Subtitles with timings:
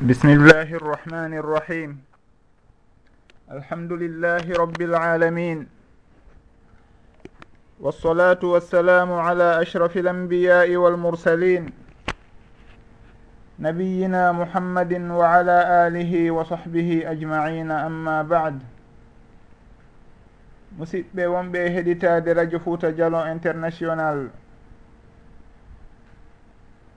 [0.00, 1.90] بسم الله الرحمن الرحيم
[3.52, 5.68] الحمد لله رب العالمين
[7.80, 11.64] والصلاة والسلام على أشرف الأنبياء والمرسلين
[13.60, 18.56] نبينا محمد وعلى آله وصحبه أجمعين أما بعد
[20.80, 24.30] musidɓe wonɓe heɗitade radio fouta dialon international.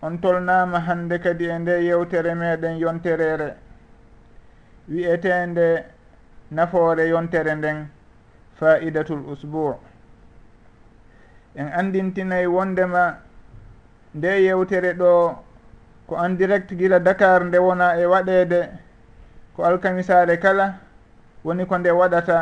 [0.04, 3.50] on tolnama hande kadi e nde yewtere meɗen yonterere
[4.90, 5.68] wi'etende
[6.52, 7.88] nafoore yontere nden
[8.60, 9.76] faidatul usbour
[11.56, 13.04] en andintinayi wondema
[14.16, 15.12] nde yewtere ɗo
[16.08, 18.60] ko en direct gila dakar nde wona e waɗede
[19.56, 20.80] ko alkamisare kala
[21.44, 22.38] woni ko nde waɗata.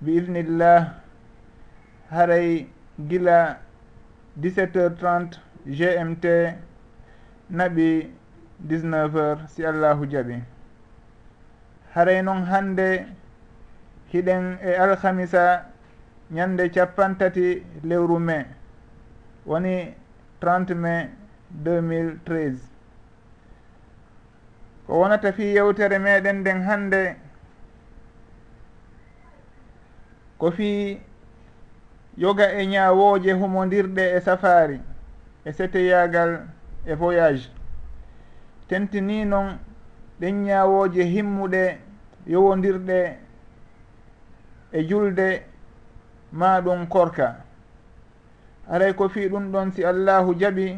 [0.00, 0.94] Bi idnillah
[2.10, 2.66] haray
[3.08, 3.58] gila
[4.40, 6.24] 17 heures 30 gmt
[7.50, 8.10] naɓi
[8.66, 10.42] 19 heures si allahu jaɓi.
[11.94, 13.06] Haray noon hande
[14.12, 15.66] hiɗen e alhamisa
[16.30, 18.46] ñande capantati lewru mai
[19.46, 19.94] woni
[20.40, 21.08] 30 mai
[21.64, 22.56] 2013
[24.86, 27.16] ko wonata fi yewtere meɗen nden hande
[30.38, 30.98] ko fi
[32.16, 34.80] yoga e ñawoje humodirɗe e safari.
[35.48, 36.40] e seteyagal
[36.86, 37.50] e voyage.
[38.68, 39.58] Tentini noon
[40.20, 41.78] ɗen ñawoje himmuɗe
[42.26, 43.16] yowodirɗe
[44.72, 45.42] e julde
[46.32, 47.26] ma ɗum korka.
[48.68, 50.76] Aray ko fi ɗum ɗon si allahu jaɓi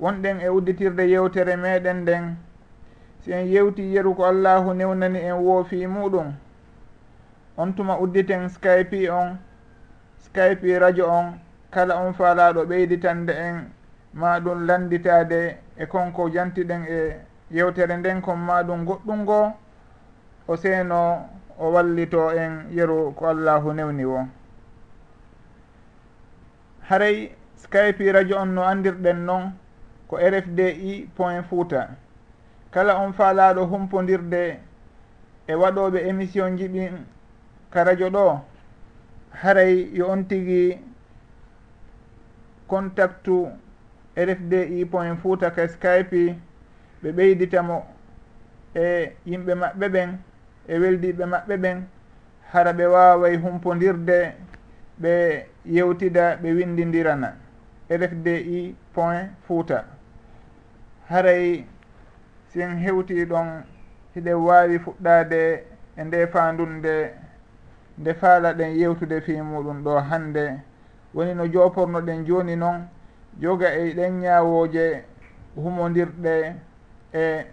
[0.00, 2.36] wonɗen e udditirde yewtere meɗen nden
[3.20, 6.32] si en yewti yeru ko allahu newnani en woofi muɗum.
[7.58, 9.36] On tuma udditen skype on
[10.24, 11.38] skype radio on
[11.70, 13.70] kala on faalaɗo ɓeyditande en
[14.14, 17.16] ma ɗum landitade e konko jantiɗen e
[17.50, 19.52] yewtere nden kon ma ɗum goɗɗum ngo
[20.48, 24.26] o seeno o wallito en yeru ko allahu newni wo
[26.88, 29.52] haray skype radio on no andirɗen noon
[30.08, 31.88] ko rfdi point fouta.
[32.70, 34.58] Kala on faalaɗo humpodirde
[35.46, 37.04] e waɗoɓe émission jiɓin
[37.70, 38.40] ka radio ɗo
[39.42, 40.78] haray yo on tigui
[42.68, 43.48] contactu
[44.16, 46.36] rfdi point fouta ka skype
[47.02, 47.76] ɓe ɓeyditamo
[48.74, 50.10] e yimɓe maɓɓe ɓen
[50.68, 51.78] e weldiɓe maɓɓe ɓen
[52.52, 54.18] hara ɓe waway humpodirde
[55.02, 55.12] ɓe
[55.64, 57.28] yewtida ɓe windidirana.
[57.90, 59.84] Rfdi point fouta
[61.08, 61.64] haray
[62.52, 63.64] sin hewti ɗon
[64.14, 65.40] hiɗen wawi fuɗɗade
[65.96, 66.94] e nde fandunde
[67.98, 70.60] nde faala ɗen yewtude fi muɗum ɗo hande
[71.14, 72.88] woni no joporno ɗen joni noon
[73.40, 75.04] joga e ɗen ñawoje
[75.56, 76.54] humodirɗe
[77.12, 77.46] e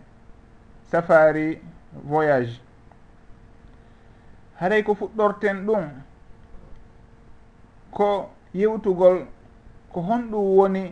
[0.92, 1.62] safari
[2.04, 2.62] voyage.
[4.60, 5.84] Haray ko fuɗɗorten ɗum
[7.92, 9.28] ko yewtugol
[9.92, 10.84] ko honɗum woni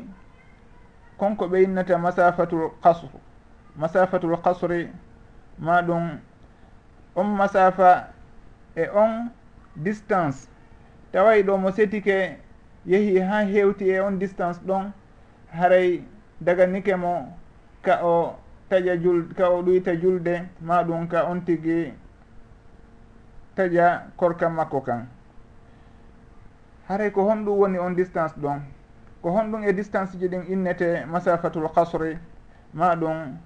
[1.17, 3.09] konko ɓe innata masafatul kasre
[3.75, 4.89] masafatul kasri
[5.59, 6.19] ma ɗum
[7.15, 8.07] on masafa
[8.75, 9.29] e on
[9.75, 10.47] distance.
[11.11, 12.37] Taway ɗo mo setike
[12.85, 14.91] yeehi ha hewti e on distance ɗon
[15.51, 16.03] haray
[16.41, 17.37] daga nike mo
[17.81, 18.35] ka o
[18.69, 21.93] taƴa jul ka o ɗoyta julde ma ɗum ka on tigui
[23.55, 25.07] taƴa korkam makko kan.
[26.87, 28.61] Haray ko honɗum woni on distance ɗon.
[29.21, 32.17] Ko honɗum e distance ji ɗin innete masafatul kasri
[32.73, 33.37] ma ɗum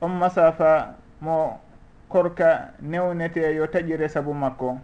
[0.00, 1.60] on masafa mo
[2.08, 4.78] korka newnete yo taƴire saabu makko.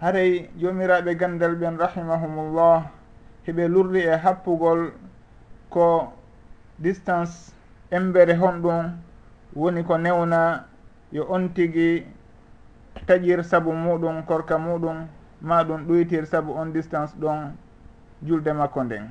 [0.00, 2.90] haray jomiraɓe gandal ɓen rahimahumullah
[3.46, 4.92] heɓe lurri e happugol
[5.70, 6.12] ko
[6.78, 7.52] distance
[7.90, 8.92] embere honɗum
[9.54, 10.64] woni ko newna
[11.12, 12.06] yo on tigui
[13.06, 15.08] taƴir saabu muɗum korka muɗum
[15.40, 17.52] ma ɗum ɗoytir saabu on distance ɗon
[18.22, 19.10] julde makko nden.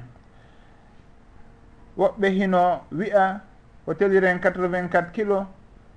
[1.97, 3.41] Woɓɓe hino wi'a
[3.85, 5.47] ko teliren 84 kilo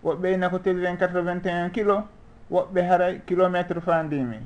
[0.05, 2.05] woɓɓe ina ko teliren 81 kilo
[2.51, 4.39] woɓɓe haray kilométre fandimi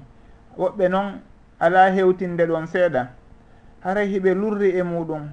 [0.59, 1.21] woɓɓe noon
[1.61, 3.09] ala hewtinde ɗon seeɗa.
[3.85, 5.29] Haray hiɓe lurri e muɗum.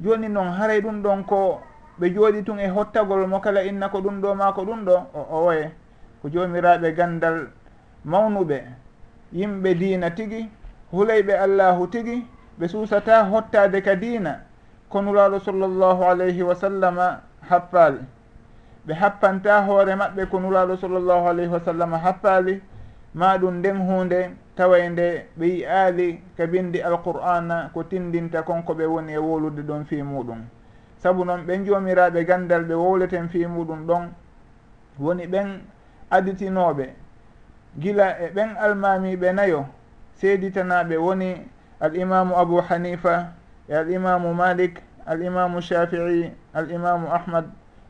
[0.00, 1.60] Joni noon haray ɗum ɗon ko
[1.98, 4.94] ɓe jooɗi tun e hottagol mo kala inna ko ɗum ɗo ma ko ɗum ɗo
[5.14, 5.70] o owoye
[6.22, 7.48] ko jomiraɓe gandal
[8.04, 8.62] mawnuɓe.
[9.32, 10.48] Yimɓe diina tigi
[10.92, 12.26] hulayɓe allahu tigi
[12.58, 14.40] ɓe suusata hottade ka diina
[14.88, 18.00] kono sallllahu alayhi wa sallama happaali.
[18.86, 20.38] Ɓe happanta hoore maɓɓe ko
[20.80, 22.62] sallllahu alayhi wa sallama happaali
[23.14, 28.74] ma ɗum nden hunde tawa nde ɓe yi aali ka bindi alqur'ana ko tindinta konko
[28.74, 30.40] ɓe woni e wolude ɗon fi muɗum.
[30.98, 34.10] Saabu noon ɓen jomiraɓe gandal ɓe wowleten fi muɗum ɗon
[34.98, 35.60] woni ɓen
[36.10, 36.94] aditinoɓe
[37.78, 39.66] gila e ɓen almamiɓe nayo
[40.16, 41.46] seeditanaɓe woni
[41.80, 43.32] al imamu abou hanifa
[43.68, 47.44] e al imamu malik al imamu shafii al imamu ahmad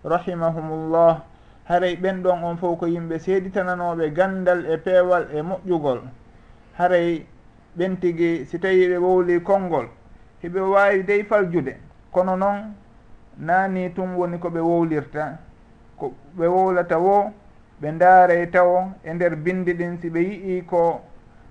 [0.04, 1.22] rahimahumullah.
[1.68, 6.00] haray ɓen ɗon on fof ko yimɓe seeditananoɓe gandal e peewal e moƴƴugol.
[6.78, 7.26] Haray
[7.76, 9.86] ɓen tigi si tawi ɓe wowli konngol
[10.42, 11.76] hiɓe wawi dey faljude.
[12.10, 12.74] Kono noon
[13.38, 15.38] naani tum woni koɓe wowlirta
[15.98, 17.32] ko ɓe wowlata wo
[17.82, 21.00] ɓe ndaaray taw e nder bindi ɗin si ɓe yii ko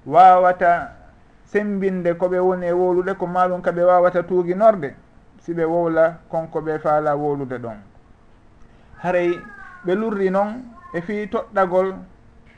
[0.06, 0.96] wawata
[1.46, 4.96] sembinde koɓe woni e wowlude ko maɗum kaɓe wawata tuuginorde
[5.42, 7.78] si ɓe wowla konko ɓe faala wowlude ɗon.
[9.04, 9.40] Haray
[9.88, 10.63] ɓe lurri noon
[10.94, 11.95] e fii toɗɗagol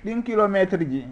[0.03, 1.05] ɗin kilométre ji.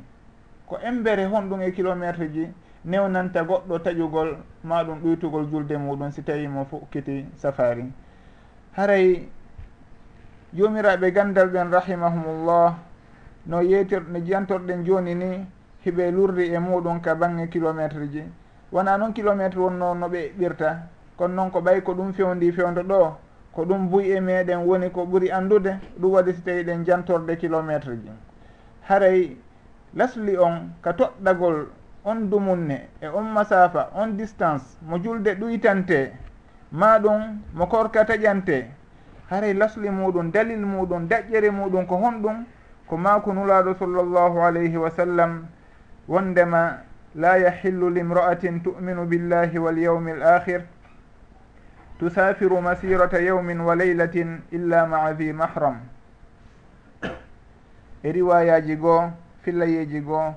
[0.65, 2.47] Ko embere honɗum e kilométre ji
[2.85, 7.85] newnanta goɗɗo taƴugol maɗum ɗoytugol julde muɗum si tawi mo fukkiti safari.
[8.75, 9.29] Haray
[10.53, 12.75] jomiraɓe gandal ɓen rahimahumullah
[13.45, 15.45] no yeytir no jiyantorɗen joni ni
[15.85, 18.23] hiɓe lurri e muɗum ka bange kilométre ji.
[18.71, 22.81] Wona noon kilométre wonno no ɓe ɓirta kono noon ko ɓay ko ɗum fewndi fewndo
[22.81, 23.17] ɗo
[23.57, 27.35] ko ɗum buy e meɗen woni ko ɓuuri andude ɗum waɗi so tawi ɗen jantorde
[27.37, 28.11] kilométre ji.
[28.87, 29.35] Haray
[29.95, 31.65] lasli on ka toɗɗagol
[32.05, 36.11] on dumunne e on masafa on distance mo julde ɗuytante
[36.71, 38.67] ma ɗum mo korka taƴante.
[39.31, 42.45] Haray lasli muɗum dalil muɗum daƴƴere muɗum ko honɗum
[42.87, 45.47] ko maako nulaɗo sallllahu alayhi wa sallam
[46.07, 46.77] wondema
[47.15, 50.61] la yahillu limra'atin tu'minu billahi walyawmi l akhir
[51.99, 55.79] tusafiru masirata yawmin wa leylatin illa maa hi mahram
[58.03, 59.11] e riwayaji goo
[59.41, 60.33] fillayeji goo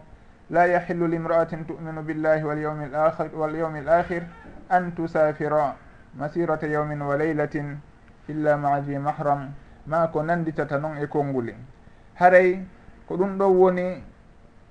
[0.51, 4.23] la yahillu limra'atin tuminu billahi walyawmi l akhir walyawmi l akhir
[4.69, 5.77] an tusafira
[6.17, 7.77] masirata yawmin wa leylatin
[8.29, 9.53] illa maa hi mahram
[9.87, 11.55] ma ko nanditata noon e konnguli
[12.15, 12.59] haray
[13.09, 14.03] ko ɗum ɗo woni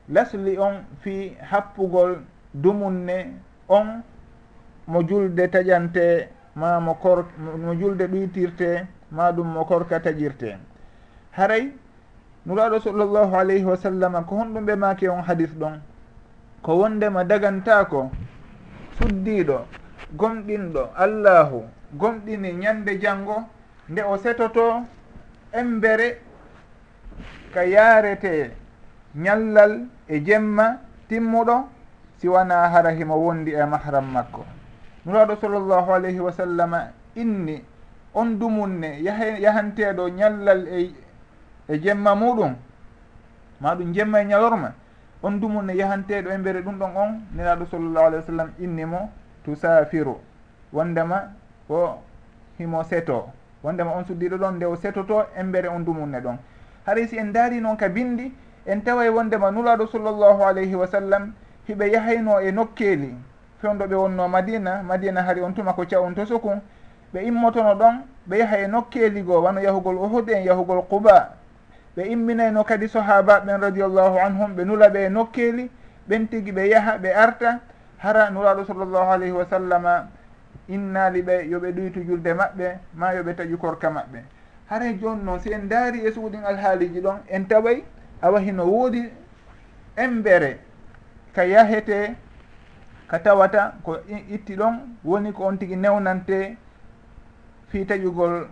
[0.10, 2.18] lasli on fi happugol
[2.54, 3.34] dumunne
[3.68, 4.02] on
[4.88, 6.28] mo julde taƴante
[6.60, 7.26] ma mo kor
[7.64, 10.58] mo julde ɗuytirte ma ɗum mo korka taƴirte
[11.32, 11.72] haray
[12.46, 15.80] nuraɗo sallllahu alayhi wa sallam ko honɗum ɓe maki on hadis ɗon
[16.62, 18.12] ko wondema dagantako
[18.98, 19.66] suddiɗo
[20.20, 21.64] gomɗinɗo allahu
[21.94, 23.44] gomɗini ñande janngo
[23.90, 24.84] nde o setoto
[25.54, 26.22] embere
[27.54, 28.52] ka yarete
[29.16, 30.78] ñallal e jemma
[31.08, 31.56] timmuɗo
[32.18, 34.46] si wona hara himo wondi e mahram makko.
[35.06, 37.64] nuraɗo sallllahu alayhi wa sallama inni
[38.14, 39.00] on dumunne
[39.42, 40.94] yahanteɗo ñallal e
[41.68, 42.56] e jemma muɗum
[43.62, 44.74] ma ɗum jemma e ñalorma
[45.24, 49.10] on dumunne yahanteɗo e mbere ɗum ɗon on niraɗo sallllahu alayhi wa sallam inni mo
[49.44, 50.18] tusafiru
[50.74, 51.32] wondema
[51.70, 52.02] o
[52.58, 53.30] himo seto
[53.64, 56.38] wondema on suddiɗo ɗon nde o setoto e mbere on dumunne ɗon.
[56.86, 58.32] Haray si en daari noon ka bindi
[58.66, 61.34] en tawa e wondema nulaɗo sallllahu alayhi wa sallam
[61.68, 63.16] hiɓe yahayno e nokkeeli.
[63.62, 66.62] fewdo ɓe wonno madina madina hari on tuma ko cawon to sukun
[67.14, 67.96] ɓe immotono ɗon
[68.30, 71.36] ɓe yaha e nokkeeli goo wano yahugol uhud en yahugol quba.
[71.98, 75.70] Ɓe imminayno kadi sahaba ɓen radiallahu anhum ɓe nula ɓe e nokkeeli
[76.08, 77.60] ɓen tigi ɓe yaha ɓe arta
[77.98, 80.08] hara nuraɗo sallllahu alayhi wa sallama
[80.70, 84.20] innali ɓe yoɓe ɗuytu julde maɓɓe ma yoɓe taƴu korka maɓɓe.
[84.70, 87.84] Haray joni noon si en daari e suuɗin alhaaliji ɗon en taway
[88.22, 89.10] awa hino woodi
[89.98, 90.60] embere
[91.34, 92.16] ka yahete
[93.10, 93.98] ka tawata ko
[94.30, 96.58] itti ɗon woni ko on tigi newnante
[97.70, 98.48] fi taƴugol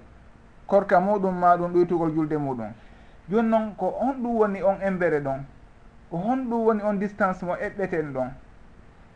[0.68, 2.72] korka muɗum ma ɗum ɗoytugol julde muɗum.
[3.30, 5.46] Joni noon ko honɗum woni on embere ɗon
[6.10, 8.30] ko honɗum woni on distance mo eɓɓeten ɗon.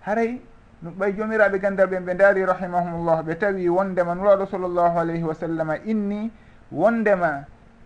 [0.05, 0.41] Haray
[0.81, 5.33] no ɓay jomiraɓe gandal ɓen ɓe daari rahimahumullah ɓe tawi wondema nuraɗo sallllahu alayhi wa
[5.33, 6.31] sallam inni
[6.71, 7.45] wondema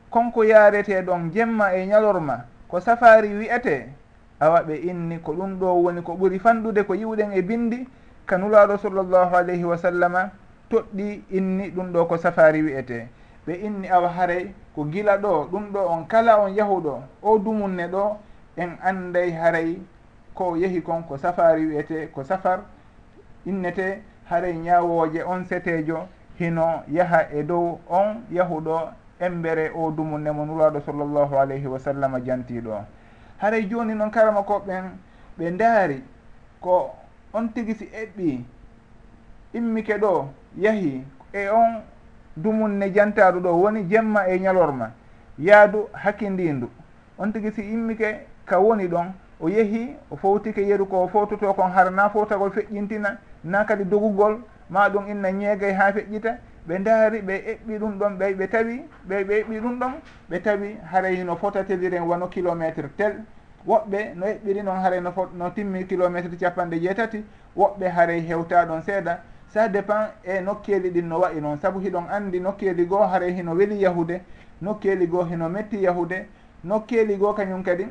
[0.09, 3.89] konko yareteɗon jemma e ñalorma ko safari wiyete
[4.39, 7.87] awa ɓe inni ko ɗum ɗo woni ko ɓuri fanɗude ko yiwɗen e bindi
[8.25, 10.29] ka kanulaɗo sallllahu alayhi wa sallama
[10.69, 13.07] toɗɗi inni ɗum ɗo ko safari wiyete
[13.47, 17.87] ɓe inni awa haray ko gila ɗo ɗum ɗo on kala on yahuɗo o dumunne
[17.87, 18.17] ɗo
[18.57, 19.79] en anday haray
[20.33, 22.59] ko yehi kon ko safari wiyete ko safar
[23.45, 26.07] innete haray ñawoje on setejo
[26.39, 28.89] hino yaha e dow on yahuɗo
[29.19, 32.83] embere o dumunne mo nuraɗo sallllahu alayhi wa sallam jantiɗo.
[33.37, 34.85] haray joni noon karama koɓɓen
[35.37, 36.03] ɓe ndaari
[36.61, 36.91] ko
[37.33, 38.43] on tigi si eɓɓi
[39.53, 41.81] immike ɗo yahi e on
[42.35, 44.91] dumunne jantaɗo ɗo woni jemma e ñalorma
[45.37, 46.69] yaadu hakkindindu
[47.17, 51.69] on tigi si immike ka woni ɗon o yehi o fowtike yeru ko fowtoto kon
[51.71, 54.39] har na fowtagol feƴƴintina na kadi dogugol
[54.69, 56.37] ma ɗum inna ñeegay ha feƴƴita.
[56.67, 59.93] ɓe ndaari ɓe eɓɓi ɗum ɗon ɓey ɓe tawi ɓey ɓe eɓɓi ɗum ɗon
[60.29, 63.13] ɓe tawi haray no fotateliren wano kilométre tel.
[63.67, 67.23] Woɓɓe no eɓɓiri noon haray no fot no timmi kilométre capanɗe jeetati
[67.55, 69.19] woɓɓe haray hewta ɗon seeɗa.
[69.47, 73.53] Ça dépend e nokkeeli ɗin no wayi noon saabu hiɗon anndi nokkeeli goo haray hino
[73.55, 74.21] weli yahude
[74.61, 76.27] nokkeeli goo hino metti yahude
[76.63, 77.85] nokkeeli goo kañum kadi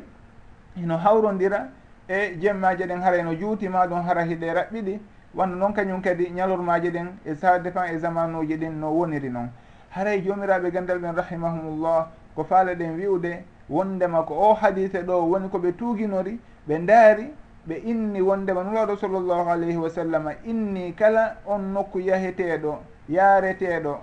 [0.77, 1.69] hino hawrodira
[2.09, 4.99] e jemmaji ɗen haray no juutima ɗum hara hiɗe raɓɓiɗi.
[5.37, 9.29] wonno noon kañum kadi ñalormaji ɗen e ça dépend e zaman uji ɗin no woniri
[9.31, 9.49] noon
[9.91, 15.49] haray jomiraɓe gandal ɓen rahimahumullah ko faale ɗen wiwde wondema ko o hadise ɗo woni
[15.49, 16.39] koɓe tuuginori
[16.69, 17.31] ɓe ndaari
[17.69, 23.99] ɓe inni wondema nulaɗo sallllahu alayhi wa sallam inni kala on nokku yaheteɗo yaareteeɗo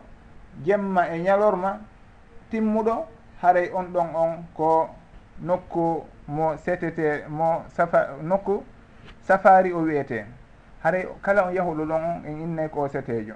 [0.65, 1.79] jemma e ñalorma
[2.49, 3.05] timmuɗo
[3.41, 4.89] haray on ɗon on ko
[5.41, 8.63] nokku mo setete mo safa nokku
[9.21, 10.25] safari o wiyete
[10.83, 13.33] haray kala on yahuɗo ɗon on en innay ko setejo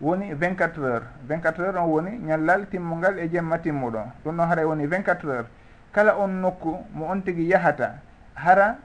[0.00, 1.02] woni 24 heures.
[1.28, 4.00] 24 heures on woni ñallal timmungal e jemma timmuɗo.
[4.24, 5.46] Ɗum ɗon haray woni 24 heures.
[5.92, 7.94] Kala on nokku mo on tigui yahata
[8.34, 8.76] hara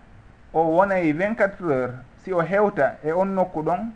[0.54, 1.92] o wonay 24 heures
[2.24, 3.92] si o hewta e on nokku ɗon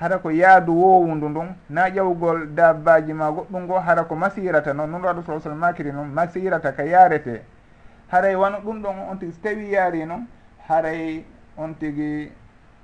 [0.00, 4.90] hara ko yaadu wowundu ndun na ƴawgol dabbaji ma goɗɗum ngo hara ko masirata noon.
[4.90, 7.42] Nun raɗu sa sallam makiri noon masirata ka yarete
[8.10, 10.26] haray wano ɗum ɗon on tigui so tawi yaari noon
[10.68, 11.24] haray
[11.56, 12.32] on tigui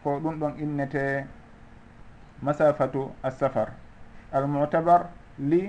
[0.06, 1.26] ko ɗum ɗon innete
[2.42, 3.72] masafatu assafar.
[4.32, 5.66] Almutabar li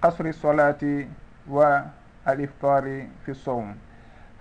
[0.00, 1.06] kasri solati
[1.46, 1.84] wa
[2.24, 3.74] al iftari fi sowm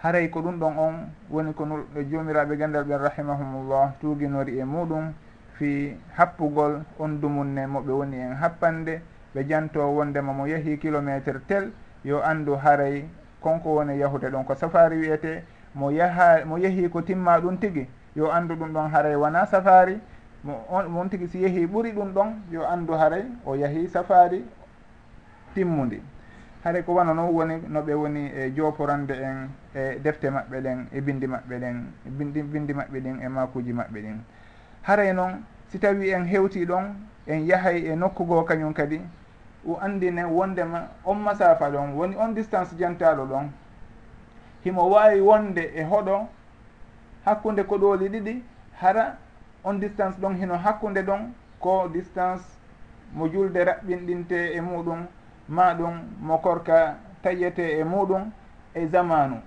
[0.04, 0.94] haray ko ɗum ɗon on
[1.30, 1.66] woni ko
[1.98, 5.12] e jomiraɓe gandal ɓen rahimahumullah tuuginori e muɗum
[5.58, 9.02] fi happugol on dumunne moɓe woni en happande
[9.36, 11.72] ɓe janto wondema mo yeehi kilométre tel
[12.06, 13.04] yo andu haray
[13.42, 15.44] konko woni yahude ɗon ko safari wiyete
[15.76, 20.00] mo yaha mo yeehi ko timma ɗum tigui yo andu ɗum ɗon haray wona safari
[20.44, 24.44] mo on mon tigui si yeehi ɓuri ɗum ɗon yo andu haray o yeehi safari
[25.54, 26.02] timmudi
[26.64, 30.88] haray ko wana noon woni no ɓe woni e joporande en e defte maɓɓe ɗen
[30.92, 34.18] e bindi maɓɓe ɗen bindi bindi maɓɓe ɗin e makuji maɓɓe ɗin
[34.82, 36.96] haray noon si tawi en hewti ɗon
[37.28, 39.00] en yahay e nokkugo kañum kadi
[39.68, 43.50] o andine wondema on masafa ɗon woni on distance jantaɗo ɗon
[44.64, 46.28] himo wawi wonde e hoɗo
[47.28, 48.44] hakkunde koɗoli ɗiɗi
[48.82, 49.18] hara
[49.64, 52.44] on distance ɗon hino hakkunde ɗon ko distance
[53.14, 55.06] mo julde raɓɓinɗinte e muɗum
[55.50, 58.32] ma ɗum mo korka taƴete e muɗum
[58.74, 59.42] e zamanu.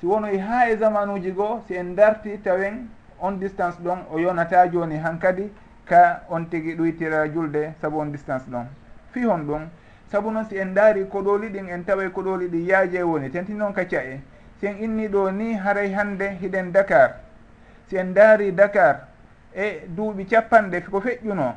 [0.00, 2.88] Si wonoy ha e zamanuji goo si en darti tawen
[3.20, 5.52] on distance ɗon o yonata joni hankadi
[5.84, 8.66] ka on tigui ɗoytira julde saabu on distance ɗon.
[9.12, 9.68] Fi hon ɗum
[10.10, 13.72] saabu noon si en daari koɗoli ɗin en tawa koɗoli ɗi yaaje woni tenti noon
[13.74, 14.20] kacca e
[14.58, 17.25] si en inni ɗo ni haray hande hiɗen dakar
[17.88, 19.06] si en daari dakar
[19.54, 21.54] e duuɓi capanɗe ko feƴƴuno.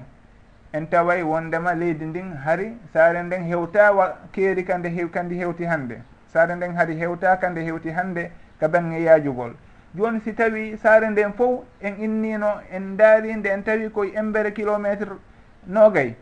[0.71, 5.65] En taway wondema leydi ndin hari saare nden hewta wa keeri kande hew kandi hewti
[5.65, 9.53] hande saare nden hari hewta kande hewti hande ka bange yaajugol.
[9.95, 14.51] Joni si tawi saare nden fof en innino en daari nde en tawi koye embere
[14.53, 15.17] kilométre
[15.65, 16.15] nogay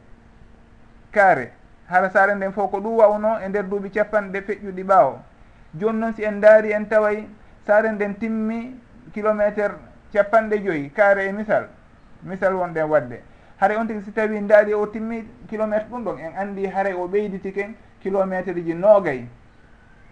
[1.11, 1.51] kaare
[1.89, 5.19] hara saare nden fof ko ɗum wawno e nder duuɓi capanɗe feƴƴuɗi ɓaawo.
[5.73, 7.27] Joni noon si en daari en taway
[7.65, 8.79] saare nden timmi
[9.13, 9.75] kilométre
[10.13, 11.67] capanɗe joyyi kaare e misal
[12.23, 13.21] misal wonɗen wadde.
[13.59, 17.07] Haara on tigi si tawi daari o timmi kilométre ɗum ɗon en andi haara o
[17.07, 19.25] ɓeyditi ken kilométre ji noogay.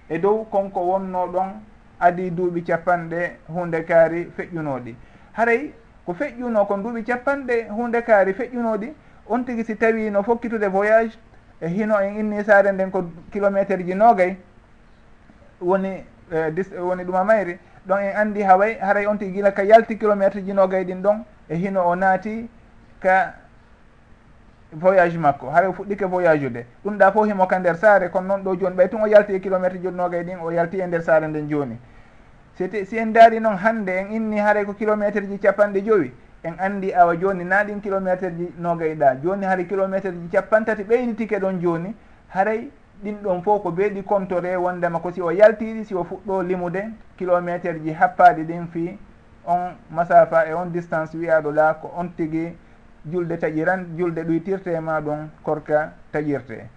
[0.09, 1.61] E dow konko wonno ɗon
[1.99, 4.95] adi duuɓi capanɗe hunde kaari feƴƴunoɗi
[5.33, 5.73] haray
[6.05, 8.93] ko feƴƴuno kon duuɓi capanɗe hunde kaari feƴƴunoɗi
[9.27, 11.17] on tigi si tawi no fokkitude voyage
[11.61, 14.35] e hino en inni saare nden ko kilométre ji noogay
[15.61, 19.97] woni e woni ɗuma mayri ɗon en andi haway haray on tigi gila ka yalti
[19.97, 22.49] kilométre ji nogay ɗin ɗon e hino o naati
[22.99, 23.33] ka
[24.73, 25.49] voyage makko.
[25.49, 28.75] Haray fuɗɗike voyage ude ɗum ɗa fof himo ka nder saare kono noon ɗo joni
[28.75, 31.77] ɓay tun o yalti e kilométre jonnogay ɗin o yalti e nder saare nden joni
[32.57, 36.11] siti si en daari noon hande en inni haray ko kilométre ji capanɗe joyi
[36.43, 39.15] en andi awa joni na ɗin kilométre ji nogay ɗa.
[39.23, 41.95] Joni haray kilométre ji capantati ɓeynitike ɗon joni
[42.29, 42.69] haray
[43.05, 46.81] ɗin ɗon fof ko beeɗi comtore wondema ko si o yaltiɗi si o fuɗɗo limude
[47.17, 48.97] kilométre ji happaɗi ɗin fi
[49.45, 52.57] on masafa e on distance wiyaɗo la ko on tigui
[53.05, 56.67] julde taƴiran julde ɗoytirte ma ɗum korka taƴirte.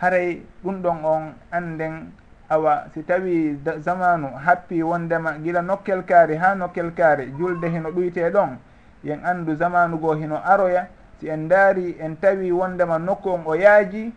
[0.00, 2.12] Haray ɗum ɗon on anden
[2.50, 8.30] awa si tawi zamanu happi wondema gila nokkel kaari ha nokkel kaari julde hino ɗoyte
[8.30, 8.58] ɗon
[9.02, 10.88] yen andu zamanu goo hino aroya
[11.20, 14.12] si en daari en tawi wondema nokku on o yaaji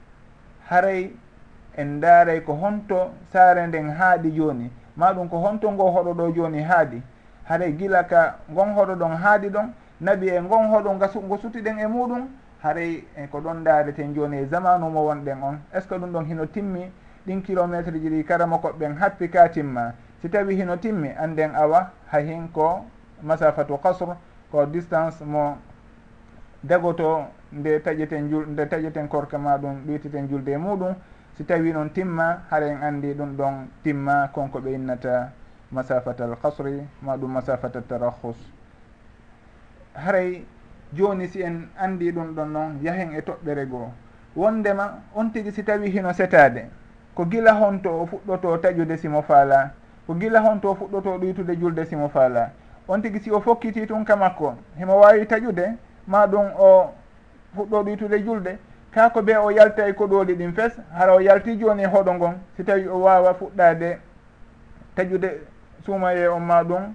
[0.70, 1.12] haray
[1.78, 4.72] en daaray ko honto saare nden haaɗi jooni.
[4.98, 7.02] Maɗum ko honto ngo hoɗo ɗo jooni haaɗi
[7.44, 11.80] haray gila ka ngon hoɗo ɗon haaɗi ɗon nabi e ngon hoɗo ngasu ngo sutiɗen
[11.80, 12.28] e muɗum
[12.64, 15.60] haray e ko ɗon daareten jooni e zamanu mo wonɗen on.
[15.74, 16.92] Est ce que ɗum ɗon hino timmi?
[17.28, 19.94] Ɗin kilométre ji ɗi karama koɓɓen happi ka timma.
[20.22, 22.86] Si tawi hino timmi anden awa hahin ko
[23.22, 24.16] masafatu kasre
[24.52, 25.58] ko distance mo
[26.64, 30.96] dagoto nde taƴeten jul nde taƴeten korka ma ɗum ɗoytiten julde e muɗum.
[31.38, 35.32] si tawi noon timma hara en andi ɗum ɗon timma konko ɓe innata
[35.72, 38.38] masafat al kasri ma ɗum masafat al tarahus
[39.94, 40.44] haray
[40.94, 43.92] joni si en andi ɗum ɗon noon yahen e toɓɓere goo.
[44.36, 46.70] Wondema on tigui si tawi hino setade
[47.16, 49.72] ko gila honto o fuɗɗoto taƴude simo faala
[50.08, 52.52] ko gila honto o fuɗɗoto ɗoytude julde simo faala
[52.88, 55.78] on tigui si o fokkiti tun ka makko himo wawi taƴude
[56.08, 56.92] ma ɗum o
[57.56, 58.58] fuɗɗo ɗoytude julde
[58.92, 62.36] kako ɓe o yalta e koɗoli ɗin fes hara o yalti joni e hoɗo ngon
[62.56, 63.98] si tawi o wawa fuɗɗade
[64.96, 65.30] taƴude
[65.86, 66.94] suumaye on ma ɗum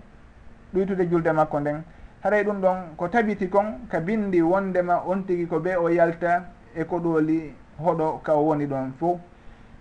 [0.75, 1.82] ɗoytude julde makko nden.
[2.22, 6.44] Haray ɗum ɗon ko tabiti kon ka bindi wondema on tigui ko ɓe o yalta
[6.75, 9.18] e koɗoli hoɗo ka o woni ɗon fo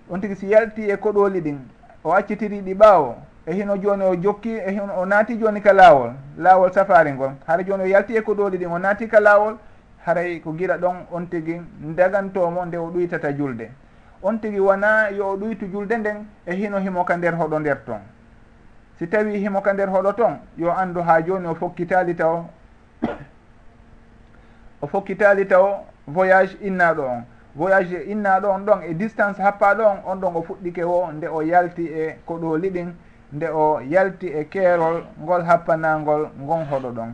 [0.09, 1.59] on tigui si yalti e koɗoli ɗin
[2.03, 3.15] o accitiri ɗi ɓaawo
[3.45, 7.31] e hino joni o jokki e hino o naati joni ka laawol laawol safari ngol
[7.45, 9.57] hara joni o yalti e koɗoli ɗin o naati ka laawol
[10.05, 11.61] haray ko gila ɗon on tigi
[11.95, 13.69] dagantomo nde o ɗuytata julde.
[14.23, 18.01] On tigi wona yo o ɗuytu julde nden e hino himoka nder hoɗo nder ton.
[18.97, 22.45] Si tawi himoka nder hoɗo ton yo andu ha joni o fokkitali taw
[24.81, 27.23] o fokkitali taw voyage innaɗo on.
[27.55, 31.41] Voyage innaɗo on ɗon e distance happaɗo on on ɗon o fuɗɗike wo nde o
[31.41, 32.57] yalti e ko ɗo
[33.33, 37.13] nde o yalti e keerol ngol happanagol ngon hoɗo ɗon.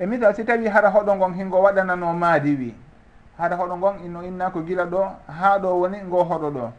[0.00, 2.74] e misal si tawi hara hoɗo ngon hingo waɗanano maadi wi
[3.38, 6.72] hara hoɗo ngon ino inna ko gila ɗo ha ɗo woni ngo hoɗo ɗo.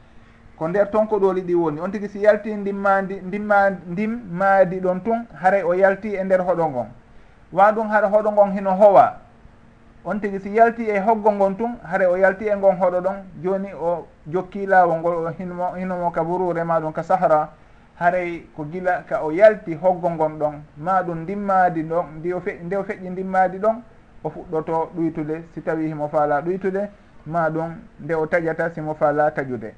[0.57, 1.79] Ko nder tonkoɗoli ɗi woni.
[1.81, 6.41] On tigui si yalti ndimmadi ndimma ndim maadi ɗon tun haray o yalti e nder
[6.41, 6.87] hoɗo ngon.
[7.53, 9.17] Waɗum hara hoɗo ngon hino howa?
[10.05, 13.15] On tigui si yalti e hoggo ngon tun hare o yalti e ngon hoɗo ɗon
[13.43, 17.49] joni o jokki laawol ngol o hinmo hinomo ka burure maɗum ka sahra
[18.01, 22.39] haray ko gila ka o yalti hoggo ngon ɗon ma ɗum ndimmadi ɗon ndi o
[22.41, 23.75] fe nde o feƴƴi ndimmadi ɗon
[24.23, 26.89] o fuɗɗoto ɗuytude si tawi himo faala ɗuytude
[27.25, 29.73] ma ɗum nde o taƴata simo faala taƴude.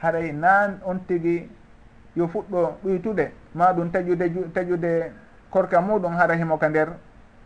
[0.00, 1.50] Haray nan on tigi
[2.16, 5.12] yo fuɗɗo ɗuytude ma ɗum taƴude taƴude
[5.50, 6.88] korka muɗum hara himo ka nder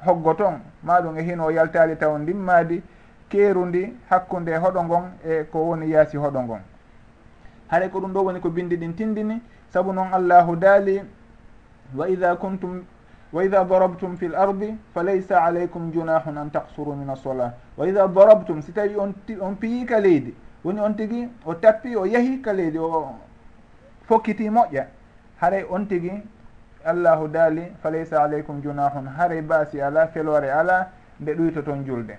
[0.07, 2.83] hoggo toon ma ɗum e hino yaltali taw ndimmadi
[3.29, 6.61] keerundi hakkunde hoɗo ngon e ko woni yaasi hoɗo ngon.
[7.71, 11.03] Haɗa ko ɗum ɗo woni ko bindi ɗin tindini saabu noon allahu daali
[11.97, 12.85] wa ida kuntum
[13.33, 17.89] wa ida darabtum fi l ardi fa laysa aleykum junahun an taksuru min assola wa
[17.89, 22.05] ida darabtum si tawi on on piyi ka leydi woni on tigi o tappi o
[22.07, 23.15] yahi ka leydi o
[24.09, 24.85] fokkiti moƴƴa
[25.41, 26.23] haray on tigi
[26.85, 32.17] allahu daali fa laysa aleykum junahun haray baasi ala felore ala nde ɗuyto toon julde.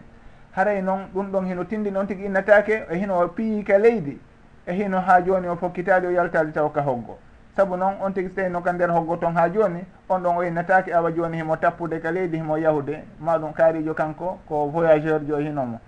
[0.51, 4.19] Haray noon ɗum ɗon hino tindi noon tigi innatake e hino piyika leydi
[4.65, 7.17] e hino ha joni o fokkitade o yaltade taw ka hoggo.
[7.55, 10.37] saabu noon on tigi so tawi noon ka nder hoggo toon ha joni on ɗon
[10.37, 15.21] o innatake awa joni himo tappude ka leydi himo yahude maɗum kaarijo kanko ko voyageur
[15.25, 15.79] jo hinomo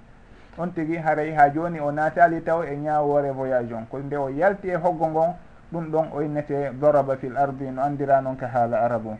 [0.58, 3.86] on tigi haray ha joni o natali taw e ñawore voyage on.
[3.90, 5.34] Ko nde o yalti e hoggo ngon
[5.72, 9.18] ɗum ɗon o innete doraba fil ardi no andira noon ka haala arabu.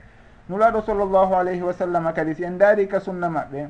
[0.50, 3.68] Nulaɗo sallllahu alayhi wa sallam kadi si en daari ka sunna maɓɓe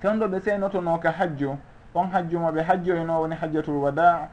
[0.00, 1.56] fewɗo ɓe seynotono ka hajju
[1.94, 4.28] on hajju mo ɓe hajjoyno woni hajjatul wada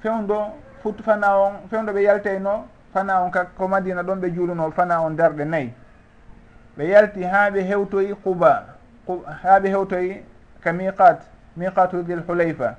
[0.00, 0.52] fewndo
[0.84, 4.72] fottu fana on fewdo ɓe yaltayno e fana on ka ko madina ɗon ɓe juulunol
[4.72, 5.72] fana on darɗe nayyi
[6.76, 8.66] ɓe yalti ha ɓe hewtoyi quba
[9.42, 10.22] ha ɓe hewtoyi
[10.60, 11.20] ka miqat
[11.56, 12.76] miqatu dil hulayfa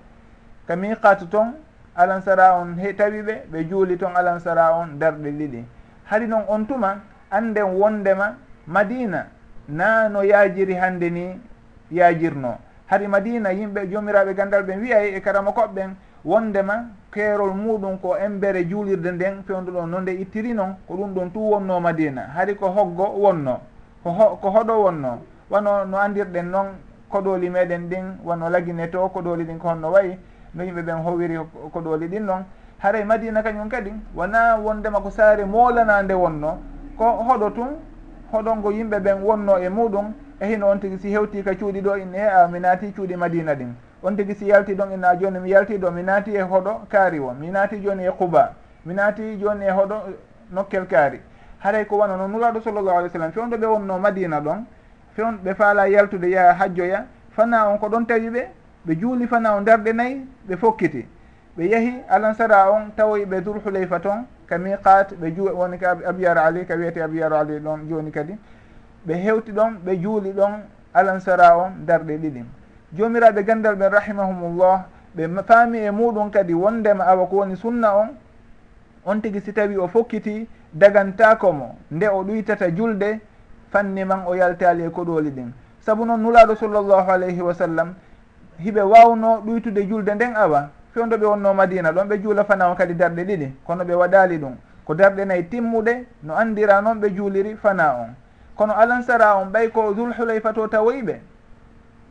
[0.68, 1.54] ka miqatu toon
[1.96, 5.66] alansara on he tawi ɓe ɓe juuli toon alansara on darɗe ɗiɗi.
[6.06, 8.36] Haɗi noon on tuma anden wondema
[8.68, 9.26] madina
[9.68, 11.42] na no yaajiri hannde ni
[11.92, 18.18] yaajirno hari madina yimɓe jomiraɓe gandal ɓe wiyay e karama koɓɓen wondema keerol muɗum ko
[18.18, 22.22] embere juulirde nden fewnuɗon no nde ittiri noon ko ɗum ɗon tu wonno madina.
[22.34, 23.60] Hari ko hoggo wonno
[24.04, 24.10] ko
[24.42, 26.68] ko hoɗo wonno wano no andirɗen noon
[27.10, 30.18] koɗoli meɗen ɗin wano lagine to koɗoli ɗin ko honno wayi
[30.54, 31.38] no yimɓe ɓen howiri
[31.74, 32.44] koɗoli ɗin noon
[32.80, 36.58] haray madina kañum kadi wona wondema ko saare molanande wonno
[36.98, 37.70] ko hoɗo tun
[38.32, 41.98] hoɗongo yimɓe ɓen wonno e muɗum e hino on tigui si hewti ka cuuɗi ɗo
[41.98, 43.74] ine a mi naati cuuɗi madina ɗin.
[44.04, 46.86] on tigi si yalti ɗon e inna joni mi yalti ɗo mi naati e hoɗo
[46.90, 48.54] kaari o mi naati joni e quba
[48.86, 50.16] mi naati joni e hoɗo e,
[50.52, 51.20] nokkel kaari.
[51.60, 54.66] Haray ko wano no nuraɗo sallllahu alih w sallam fewnɗo ɓe wonno madina ɗon
[55.16, 58.48] fewn ɓe faala yaltude yaha hajjoya fana on ko ɗon tawi ɓe
[58.88, 61.08] ɓe juuli fana o darɗe nayyi ɓe fokkiti.
[61.58, 66.38] Ɓe yeehi alansara on tawoy ɓe dulhuleyfa toon ka miqat ɓe ju woni ka abiyar
[66.38, 68.38] ali ka wiyete abiyar ali ɗon joni kadi.
[69.08, 70.62] Ɓe hewti ɗon ɓe juuli ɗon
[70.94, 72.44] alansara on darɗe ɗiɗi.
[72.94, 78.10] jomiraɓe gandal ɓen rahimahumullah ɓe faami e muɗum kadi wondema awa ko woni sunna on.
[79.06, 83.20] On tigui si tawi o fokkiti dagantakomo nde o ɗuytata julde
[83.72, 85.52] fanni man o yaltali e koɗoli ɗin.
[85.80, 87.94] Saabu noon nulaɗo sallllahu alayhi wa sallam
[88.60, 92.94] hiɓe wawno ɗuytude julde nden awa fewdo ɓe wonno madina ɗon ɓe juula o kadi
[92.94, 94.56] darɗe ɗiɗi kono ɓe waɗali ɗum.
[94.86, 98.16] Ko darɗe nayyi timmuɗe no andira noon ɓe juuliri fana on.
[98.56, 101.20] Kono alansara on ɓay ko zulhulayfa to tawoyɓe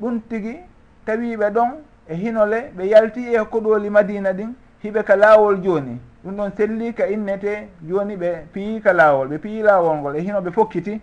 [0.01, 0.59] ɗum tigi
[1.05, 1.71] tawiɓe ɗon
[2.09, 6.01] e hinole ɓe yalti e koɗoli madina ɗin hiɓe ka laawol jooni.
[6.25, 10.21] Ɗum ɗon selli ka innete jooni ɓe piyi ka laawol ɓe piyi laawol ngol e
[10.21, 11.01] hino ɓe fokkiti.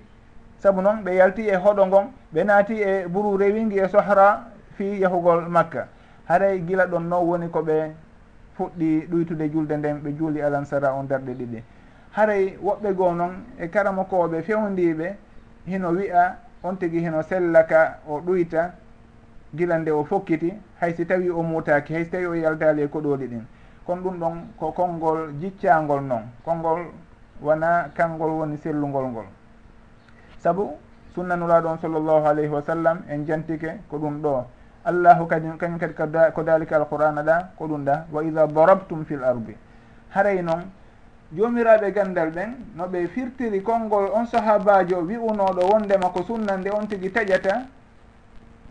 [0.58, 4.46] Saabu noon ɓe yalti e hoɗo ngon ɓe naati e buru rewingi e sohra
[4.78, 5.88] fi yahugol makka.
[6.28, 7.92] Haray gila ɗon noon woni ko ɓe
[8.58, 11.64] fuɗɗi ɗuytude julde nden ɓe juuli alansara on darɗe ɗiɗi.
[12.12, 15.16] Haray woɓɓe goo noon e karama kowoɓe fewndiɓe
[15.66, 18.72] hino wiya on tigi hino sellaka o ɗuyta
[19.54, 23.46] gila nde o fokkiti haysi tawi o muutaki haysi tawi o yaltali e koɗoli ɗin.
[23.86, 26.82] Kono ɗum ɗon ko konngol jiccangol noon konngol
[27.42, 29.26] wona kanngol woni sellugol ngol.
[30.40, 30.78] Saabu
[31.16, 34.46] sunnanuraɗo on sallllahu alayhi wa sallam en jantike ko ɗum ɗo.
[34.84, 35.94] Allahu kadi kañum kadi
[36.34, 39.56] ko dalika alqur'ana ɗa ko ɗum ɗa wa ida darabtum fi l ardi.
[40.10, 40.64] Haray noon
[41.34, 46.88] jomiraɓe gandal ɓen no ɓe firtiri konngol on sahabajo wi'unoɗo wondema ko sunna nde on
[46.88, 47.66] tigui taƴata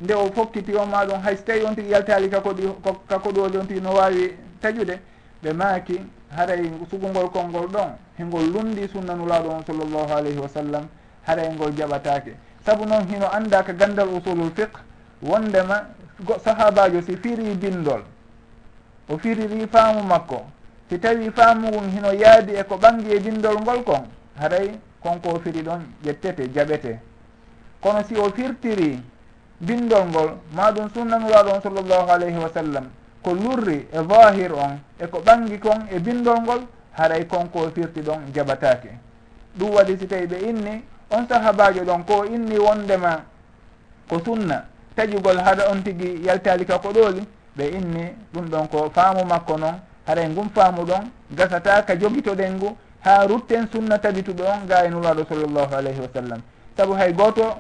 [0.00, 2.62] nde o fokkiti on ma ɗum hay tawi on tigui yaltali kakoɗi
[3.08, 4.98] kakoɗoli on tigui no wawi taƴude
[5.42, 6.00] ɓe maaki
[6.36, 10.88] haray sugungol konngol ɗon hingol lundi sunnanulaɗo on sallllahu alayhi wa sallam
[11.26, 12.34] haray ngol jaɓatake
[12.66, 14.78] saabu noon hino anda ka gandal usulul fiqe
[15.22, 15.86] wondema
[16.44, 18.02] sahabajo si firi bindol
[19.08, 20.44] o firiri faamu makko
[20.88, 24.04] si tawi faamu ngun hino yaadi eko ɓangi e bindol ngol kon
[24.40, 27.00] haray konko o firi ɗon ƴettete jaɓete.
[27.80, 29.00] Kono si o firtiri
[29.61, 32.85] bindol ngol ma ɗum sunnanuraɗo on sallllahu alayhi wa sallam.
[33.23, 36.61] Ko lurri e vahir on eko ɓangi kon e bindol ngol
[36.99, 38.90] haray konko firti ɗon jaɓatake.
[39.59, 43.23] Ɗum waɗi si tawi ɓe inni on sahabajo ɗon ko inni wondema
[44.09, 44.64] ko sunna
[44.96, 47.23] taƴugol haɗa on tigui yaltali ka ko ɗooli
[47.57, 49.75] ɓe inni ɗum ɗon ko faamu makko noon
[50.07, 54.88] haray ngum faamu ɗon gasata ka jogitoɗen ngu ha rutten sunna tabituɗo on ga e
[54.90, 56.40] nulaɗo sallllahu alayhi wa sallam.
[56.77, 57.57] Saabu hay goto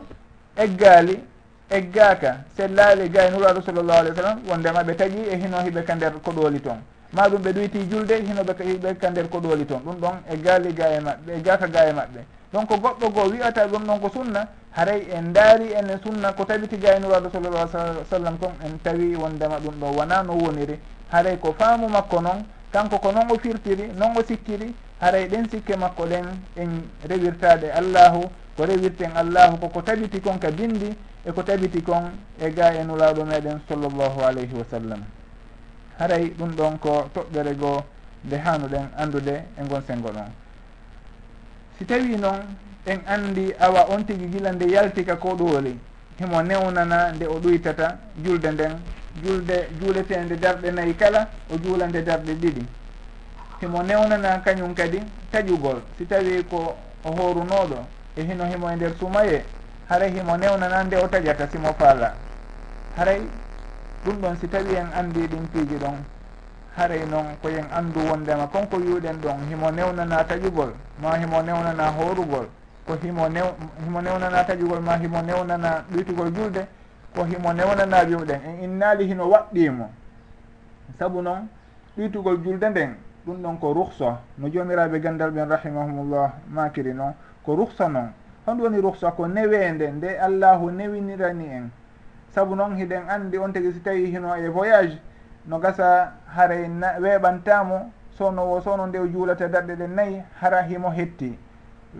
[0.56, 1.20] eggali
[1.70, 6.12] eggaka sellaali gaynuraɗo sallllahu alih w sallam wondema ɓe taƴi e hino hiɓe ka nder
[6.22, 6.80] ko ɗooli toon.
[7.12, 9.80] Ma ɗum ɓe ɗoyti julde hinoɓe hiɓe ka nder ko ɗooli toon.
[9.84, 12.20] Ɗum ɗon eggali ga e, e maɓɓe eggaka ga e maɓɓe.
[12.52, 16.76] Donc goɗɗo goo wiyata ɗum ɗon ko sunna haray en daari enen sunna ko tabiti
[16.76, 17.68] gaynuraɗo sallallah
[18.10, 19.86] sallam kon en tawi wondema ɗum ɗo.
[19.96, 20.78] Wona no woniri.
[21.12, 25.48] Haray ko faamu makko noon kanko ko noon o firtiri noon o sikkiri haray ɗen
[25.50, 28.22] sikke makko ɗen en rewirtade allahu
[28.56, 33.24] ko rewirten allahu koko tabiti kon ka bindi eko tabiti kon e ga e nulaaɗo
[33.24, 35.04] meɗen sallllahu alayhi wa sallam.
[35.98, 37.84] Haray ɗum ɗon ko toɓɓere goo
[38.24, 40.30] nde hanuɗen andude e gon sengo ɗon.
[41.78, 42.40] Si tawi noon
[42.86, 45.78] en andi awa on tigui gila nde yaltika ko ɗooli
[46.18, 48.78] himo newnana nde o ɗoytata julde nden
[49.22, 52.66] julde juuletende darɗe nayyi kala o juulande darɗe ɗiɗi.
[53.60, 55.82] Himo newnana kañum kadi taƴugol.
[55.98, 57.84] Si tawi ko o horunoɗo
[58.16, 59.44] e hino himo e nder sumaye
[59.90, 62.14] haray himo newnana nde o taƴata simo faala.
[62.96, 63.20] Haray
[64.04, 65.96] ɗum ɗon si tawi en andi ɗin piiji ɗon.
[66.76, 70.72] Haray noon ko yen andu wondema konko yuuɗen ɗon himo newnana taƴugol
[71.02, 72.46] ma himo newnana horugol
[72.86, 73.44] ko himo new
[73.84, 76.66] himo newnana taƴugol ma himo newnana ɗuytugol julde
[77.14, 79.90] ko himo newnana wiwɗen en innali hino waɗɗimo
[80.98, 81.48] saabu noon
[81.96, 82.94] ɗuytugol julde nden
[83.26, 87.12] ɗum ɗon ko ruhsa no jomiraɓe gandal ɓen rahimahumullah makiri noon
[87.44, 88.12] ko ruhsa noon.
[88.46, 91.70] honɗum woni ruhsa ko newende nde allahu newinirani en.
[92.34, 94.98] Saabu noon hiɗen andi on tigi si tawi hino e voyage
[95.46, 96.68] no gasa haray
[97.00, 101.38] weeɓantamo sownowo sowno nde o juulata darɗe ɗen nayyi hara himo hetti.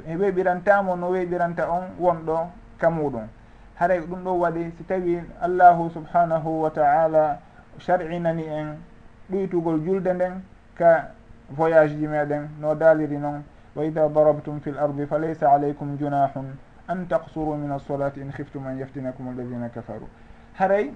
[0.07, 2.49] E weeɓirantamo no weeɓiranta on wonɗo
[2.79, 3.27] ka muɗum
[3.75, 7.39] haray ɗum ɗo waɗi si tawi allahu subhanahu wa taala
[7.79, 8.77] shar'inani en
[9.31, 10.43] ɗuytugol julde nden
[10.75, 11.11] ka
[11.51, 13.43] voyage ji meɗen no daaliri noon.
[13.75, 16.57] wa ida darabtum fi l ardi fa laysa alaykum junahun
[16.89, 20.09] an taqsuru min alsolati in khiftum an yaftinakum alladina kafaru.
[20.59, 20.93] Haray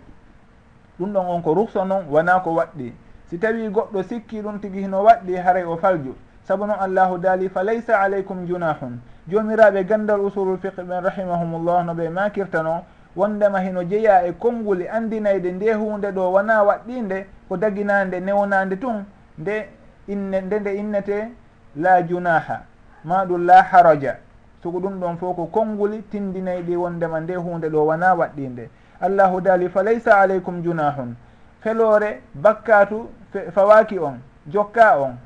[0.99, 2.93] ɗum ɗon on ko ruksa noon wona ko waɗɗi.
[3.31, 6.15] Si tawi goɗɗo sikki ɗum tigi hino waɗɗi haray o falju.
[6.43, 8.99] Saabu noon allahu daali fa laysa alaykum junahun.
[9.29, 12.85] Jomiraɓe gandal usulul fiqe ɓen rahimahumullah no ɓe makirtano
[13.17, 18.77] wondema hino jeeya e konnguli e andinayde nde hunde ɗo wona waɗɗinde ko daginande newnande
[18.77, 19.05] tun
[19.39, 19.69] nde
[20.09, 21.29] inne nde nde innete
[21.77, 22.63] la junaha
[23.05, 24.17] ma ɗum la haraja.
[24.63, 28.69] Soko ɗum ɗon fof ko konnguli tindinayi ɗi wondema nde hunde ɗo wona waɗɗinde.
[29.01, 31.15] Allahu daali fa laysa aleykum junahun.
[31.61, 33.09] Feloore bakkatu
[33.53, 35.17] fawaki on jokka on.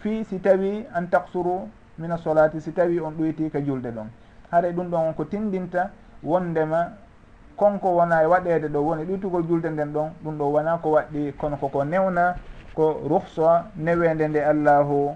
[0.00, 4.06] Fi si tawi an taksuru min asolati si tawi on ɗoyti ka julde ɗon.
[4.52, 5.90] Haray ɗum ɗon on ko tindinta
[6.22, 6.92] wondema
[7.56, 11.32] konko wona e waɗede ɗo woni ɗuytugol julde nden ɗon ɗum ɗo wona ko waɗɗi
[11.36, 12.36] kono koko newna
[12.74, 15.14] ko ruhsa newede nde allahu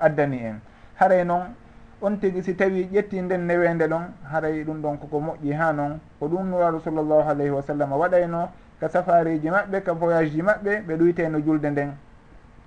[0.00, 0.60] addani en.
[0.96, 1.54] Haray noon
[2.02, 6.00] on tigi si tawi ƴetti nden newende ɗon haray ɗum ɗon koko moƴƴi ha noon
[6.20, 8.48] ko ɗum nuraɗo sallllahu alayhi wa sallam waɗayno
[8.80, 11.92] ka safariji maɓɓe ka voyage ji maɓɓe ɓe ɗoyteno julde nden.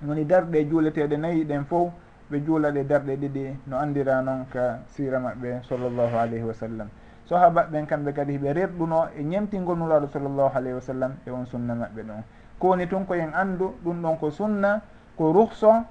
[0.07, 1.91] Woni darɗe juuleteɗe nayyi ɗen fof
[2.31, 6.87] ɓe juulaɗe darɗe ɗiɗi no andira noon ka sira maɓɓe sallllahu alayhi wa sallam.
[7.29, 11.73] Sahabaɓen kamɓe kadi hiɓe rerɗuno e ñemtingol nuraɗo sallllahu alayhi wa sallam e on sunna
[11.75, 12.23] maɓɓe ɗon.
[12.59, 14.81] Kowoni tun koyen andu ɗum ɗon ko sunna
[15.17, 15.85] ko ruhso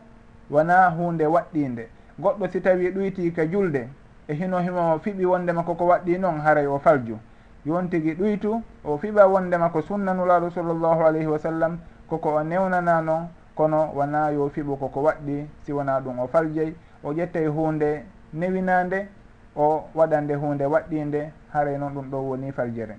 [0.50, 1.88] wona hunde waɗɗinde.
[2.18, 3.88] Goɗɗo si tawi ɗuyti ka julde
[4.26, 7.18] e hino himo fiɓi wondema koko waɗɗi noon haray o falju.
[7.64, 13.00] Yon tigui ɗoytu o fiɓa wondema ko sunnanulaɗo sallllahu alayhi wa sallam koko o newnana
[13.02, 18.04] noon kono wona yo fiɓu koko waɗɗi si wona ɗum o faljey o ƴettay hunde
[18.32, 19.08] newinande
[19.56, 22.96] o waɗande hunde waɗɗinde haray noon ɗum ɗo woni faljere.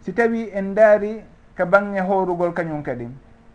[0.00, 1.22] Si tawi en daari
[1.54, 3.08] ka bange horugol kañum kadi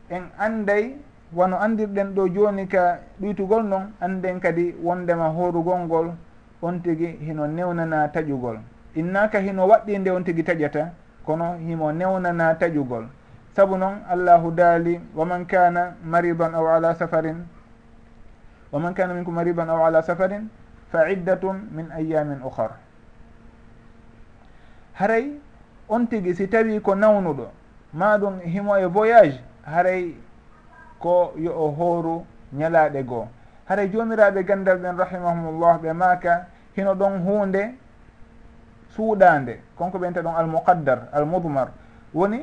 [0.09, 0.95] en anday
[1.35, 6.13] wano andirɗen ɗo joni ka ɗuytugol noon anden kadi wondema horugol ngol
[6.61, 8.59] on tigui hino newnana taƴugol.
[8.95, 10.93] Innaka hino waɗɗi nde on tigui taƴata
[11.25, 13.07] kono himo newnana taƴugol.
[13.55, 17.45] Saabu noon allahu daali waman kana mariban aw ala safarin
[18.71, 20.49] waman kana minkum mariban aw ala safarin
[20.91, 22.71] fa iddatun min ayamin ohar
[24.93, 25.31] haray
[25.89, 27.47] on tigui si tawi ko nawnuɗo
[27.93, 30.15] maɗum himo e voyage haray
[31.05, 33.27] ko yo o hooru ñalaaɗe goo.
[33.69, 37.75] Haray joomiraaɓe ganndal ɓen rahimahumullah ɓe maaka hino ɗon huunde
[38.95, 39.59] suuɗaande.
[39.77, 41.67] Konko ɓenta ɗon almuqaddar almudmar.
[42.13, 42.41] Woni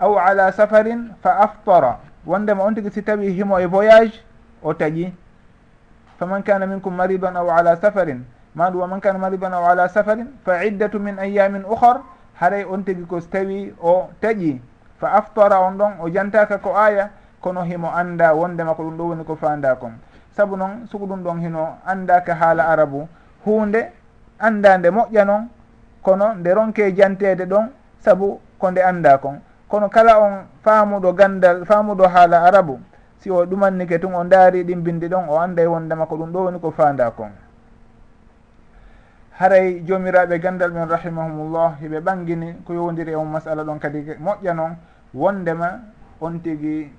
[0.00, 2.00] aw ala safarin fa aftara.
[2.26, 4.20] Wondema on tigi si tawi himo e voyage
[4.62, 5.12] o taƴi
[6.18, 8.24] faman kana minkum maridan aw ala safarin.
[8.56, 12.02] Maɗum waman kana maridan aw ala safarin fa iddatu min ayamin ohar
[12.34, 14.60] haray on tigi ko so tawi o taƴi
[14.98, 17.10] fa aftara on ɗon o jantaka ko aya
[17.46, 19.92] kono himo anda wondema ko ɗum ɗo woni ko fanda kon
[20.34, 23.06] saabu noon sugu ɗum ɗon hino andaka haala arabu
[23.44, 23.92] hunde
[24.38, 25.48] anda nde moƴƴa noon
[26.02, 27.70] kono nde ronke jantede ɗon
[28.02, 32.80] saabu ko nde anda kon kono kala on faamuɗo gandal faamuɗo haala arabu
[33.18, 36.44] si o ɗumannike tun o ndaari ɗin bindi ɗon o anday wondema ko ɗum ɗo
[36.44, 37.30] woni ko fanda kon
[39.38, 44.52] haray jomiraɓe gandal ɓen rahimahumullah hiɓe ɓangini ko yowdiri e on masala ɗon kadi moƴƴa
[44.54, 44.76] noon
[45.14, 45.78] wondema
[46.20, 46.90] on tigi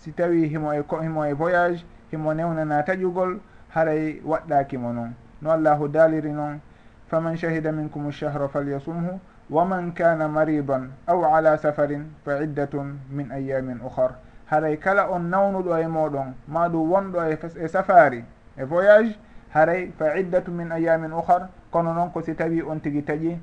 [0.00, 5.88] si tawi himo e himo e voyage himo newnana taƴugol haray waɗɗakimo noon no allahu
[5.88, 6.60] daaliri noon
[7.08, 13.80] faman shahida minkum lchahra falyasumhu waman kana maridan aw ala safarin fa iddatun min ayamin
[13.84, 18.24] ohar haray kala on nawnuɗo e moɗon ma ɗum wonɗo e, e safari
[18.56, 19.18] e voyage
[19.50, 23.38] haray fa iddatu min ayamin ohar kono noon ko si tawi on tigui taƴi.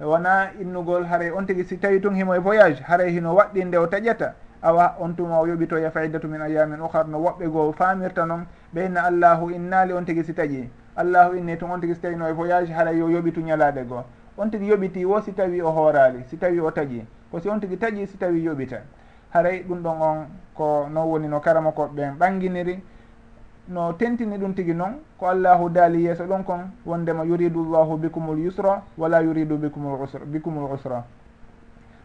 [0.00, 3.76] Wona innugol haray on tigui si tawi tun himo e voyage haray hino waɗɗi nde
[3.78, 4.34] o taƴata.
[4.62, 9.02] awa on tuma o yoɓitoya faydatu min ayamin ohar no woɓɓe goo famirta noon ɓeyna
[9.04, 10.68] allahu innali on tigui si taƴi.
[10.96, 14.04] Allahu inni tun on tigui si tawino e voyage haray yo yoɓitu ñalaɗe goo.
[14.36, 17.04] On tigui yoɓiti wo si tawi o hoorali si tawi o taƴi.
[17.30, 18.80] Ko si on tigui taƴi si tawi yoɓita.
[19.32, 22.80] Haray ɗum ɗon on ko non woni no karama koɓɓen ɓanginiri.
[23.68, 28.38] No tentini ɗum tigi noon ko allahu daali yeeso ɗon kon wondema yuridu llahu bikumul
[28.38, 31.04] yusra wala yuridu bikumul usra bikumul usra.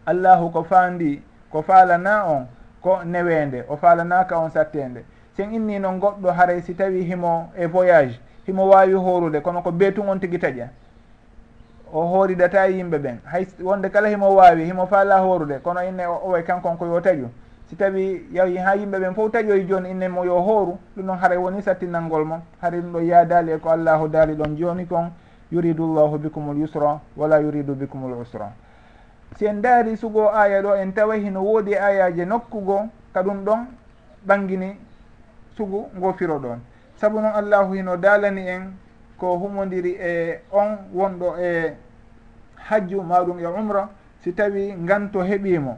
[0.05, 1.21] Allahu ko fandi
[1.53, 2.47] ko faalana on
[2.81, 5.05] ko newende o faalanaka on sattende
[5.37, 9.71] sen inni noon goɗɗo haray si tawi himo e voyage himo wawi horude kono ko
[9.71, 10.67] beetun on tigui taƴa.
[11.93, 13.17] O horidata yimɓe ɓen.
[13.25, 16.99] Hay wonde kala himo wawi himo faala horude kono inne o owoy kankon ko yo
[17.01, 17.27] taƴu.
[17.69, 21.17] Si tawi yawi ha yimɓe ɓen fof taƴoy joni inne mo yo hooru ɗum ɗon
[21.17, 22.41] haray woni sattinalngol mo.
[22.61, 25.11] Haray ɗum ɗo yadali e ko allahu daali ɗon joni kon.
[25.51, 28.51] Yuridu llahu bikumul yusra wala yuridu bikumul usra.
[29.38, 33.60] si en daari sugo aya ɗo en tawa hino woodi ayaji nokkugo ka ɗum ɗon
[34.28, 34.78] ɓangini
[35.58, 36.60] sugu ngo firo ɗon
[36.96, 38.74] sabu noon allahu hino daalani en
[39.17, 41.74] ko humodiri e on wonɗo e
[42.69, 43.89] hajju maɗum e umra
[44.24, 45.78] si tawi nganto heeɓimo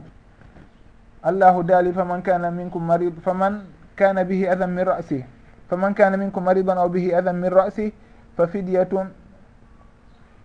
[1.22, 3.64] allahu daali faman kana minkum marid faman
[3.96, 5.24] kana bihi adan min rasih
[5.68, 7.92] faman kana minkum maridan aw bihi adan min rasih
[8.36, 9.08] fa fidyatun.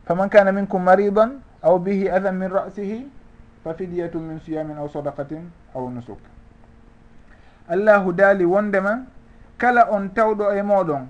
[0.08, 3.08] Faman kana minkum maridan aw bihi adan min rasihi
[3.64, 6.20] fa fidiyatum min siyamin aw sadakatin aw nusuk.
[7.70, 9.06] Allahu daali wondema
[9.58, 11.06] kala on tawɗo e moɗon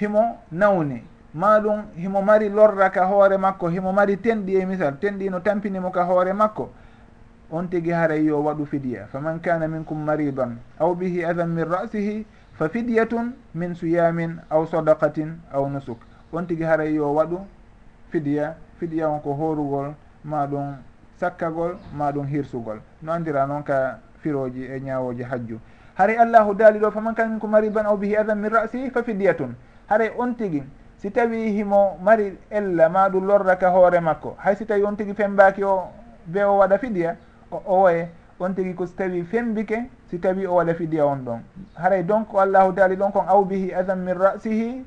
[0.00, 1.02] himo nawni
[1.34, 5.90] maɗum himo mari lorra ka hoore makko himo mari tenɗi e misal tenɗi no tampinimo
[5.90, 6.70] ka hoore makko.
[7.50, 12.26] On tigi haray yo waɗu fidiya faman kana minkum maridan aw bihi adan min rasihi
[12.58, 15.98] fa fidiyatun min suyamin aw sadakatin aw nusuk.
[16.32, 17.38] On tigi haray yo waɗu
[18.10, 20.76] fidiya fiɗiya on ko horugol ma ɗum
[21.18, 22.80] sakkagol ma ɗum hirsugol.
[23.02, 25.58] No andira noon ka firoji e ñawoji hajju.
[25.94, 29.54] Haray allahu daali ɗo faman kan minkum mariban aw bihi adan min ra'sihi fa fidiyatun
[29.88, 30.62] haray on tigui
[30.98, 34.36] si tawi himo mari ella ma ɗum lorraka hoore makko.
[34.38, 35.88] Hay si tawi on tigui fembaki o
[36.26, 37.16] be o waɗa fidiya
[37.50, 38.08] o owoye
[38.40, 41.40] on tigui ko so tawi fembike si tawi o waɗa fidiya on ɗon.
[41.74, 44.84] Haray donc allahu daali ɗon kon aw bihi adan min ra'sihi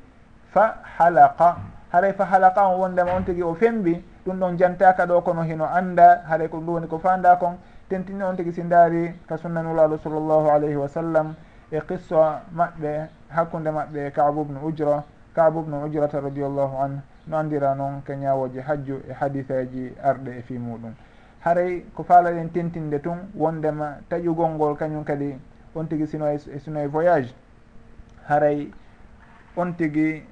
[0.52, 1.56] fa halaqa.
[1.92, 5.64] haray fa halaqa on wondema on tigi o fembi ɗum ɗon jantaka ɗo kono hino
[5.64, 6.22] anda.
[6.28, 7.56] Haray ko ɗum woni ko fanda kon.
[7.88, 11.34] Tentini on tigi si daari ka sunnanulalu sallllahu alayhi wa sallam.
[11.72, 15.04] E qissa maɓɓe hakkude maɓɓe kaabubnu ujra.
[15.34, 20.58] Kaabubnu ujrata radiallahu an no andira noon ko ñawoji hajju e hadiseji arɗe e fi
[20.58, 20.94] muɗum.
[21.44, 25.38] Haray ko faalaɗen tentinde tun wondema taƴugol ngol kañum kadi
[25.74, 27.32] on tigi sino e sino e voyage.
[28.28, 28.70] Haray
[29.56, 30.22] on tigi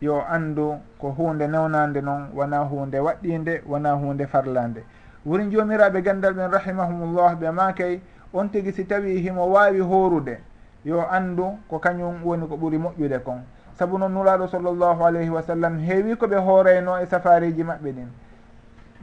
[0.00, 4.84] yo anndu ko hunde newnande noon wona hunde waɗɗinde wona hunde farlande
[5.24, 8.00] wuri jomiraɓe gandal ɓen rahimahumullah ɓe makay
[8.32, 10.38] on tigui si tawi himo wawi horude
[10.84, 13.42] yo anndu ko kañum woni ko ɓuuri moƴƴude kon.
[13.78, 18.08] Saabu noon nuraɗo sallllahu alayhi wa sallam heewi koɓe hoorayno e safariji maɓɓe ɗin.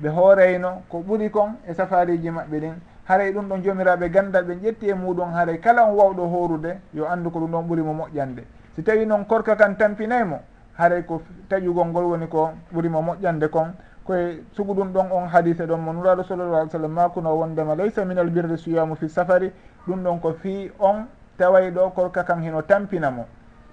[0.02, 2.74] Ɓe hoorayno ko ɓuri kon e safariji maɓɓe ɗin.
[3.06, 7.06] Haray ɗum ɗon jomiraɓe gandal ɓen ƴetti e muɗum haray kala on wawɗo horude yo
[7.06, 8.44] anndu ko ɗum ɗon ɓuurimo moƴƴande.
[8.76, 10.40] Si tawi noon korka kan tampinaymo
[10.78, 13.74] haray ko taƴugol ngol woni ko ɓurimo moƴƴande kon.
[14.06, 18.04] Koye sugu ɗum ɗon on hadise ɗon mo nuraɗo sallallah alih sallam makuno wondema laysa
[18.06, 19.52] min albirri suyamu fi safari.
[19.88, 21.06] Ɗum ɗon ko fi on
[21.38, 23.26] taway ɗo korka kan hino tampina mo.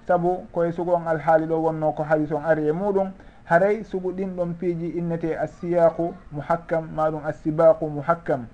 [0.07, 3.11] Saabu koye sugu on alhaali ɗo wonno ko hadise on ari e muɗum.
[3.45, 8.45] Haray sugu ɗin ɗon piiji innete assiyaqu muhakkam maɗum assibaqu muhakkam.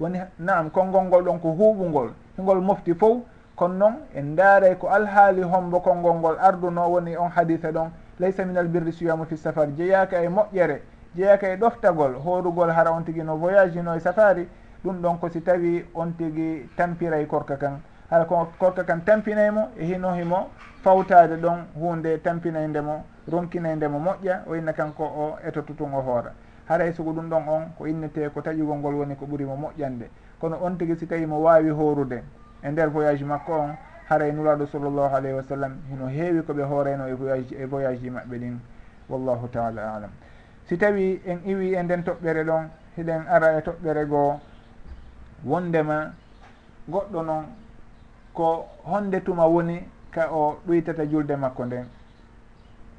[0.00, 2.10] Woni naam konngol ngol ɗon ko huuɓugol.
[2.36, 3.22] Hingol mofti fof
[3.56, 8.44] kono noon en daaray ko alhaali hombo konngol ngol arduno woni on hadisa ɗon laysa
[8.44, 10.80] min albirri suyamu fi safar jeeyaka e moƴƴere
[11.14, 14.48] jeeyaka e ɗoftagol hoorugol hara on tigi no voyage no e safari
[14.84, 17.80] ɗum ɗon ko si tawi on tigi tampiray korka kan.
[18.10, 20.48] Hara ko korka kan tampinaymo e hino himo
[20.82, 26.32] fawtade ɗon hunde tampinaydemo ronkinaydemo moƴƴa o inna kanko o etotutun o hoora
[26.68, 30.10] haray e sugo ɗum ɗon on ko innete ko taƴugol ngol woni ko ɓuurimo moƴƴande.
[30.40, 32.22] Kono on tigi si tawi mo wawi hoorude.
[32.64, 33.76] e nder voyage makko on
[34.08, 38.10] haray nuraɗo sallllahu alayhi wa sallam hino heewi koɓe hooreno e voyage e voyage ji
[38.10, 38.58] maɓɓe ɗin.
[39.08, 40.10] Wallahu taala alam.
[40.66, 44.40] Si tawi en iwi e nden toɓɓere ɗon hiɗen ara e toɓɓere goo
[45.44, 46.12] wondema
[46.88, 47.44] goɗɗo noon
[48.32, 51.86] ko honde tuma woni ka o ɗoytata julde makko nden.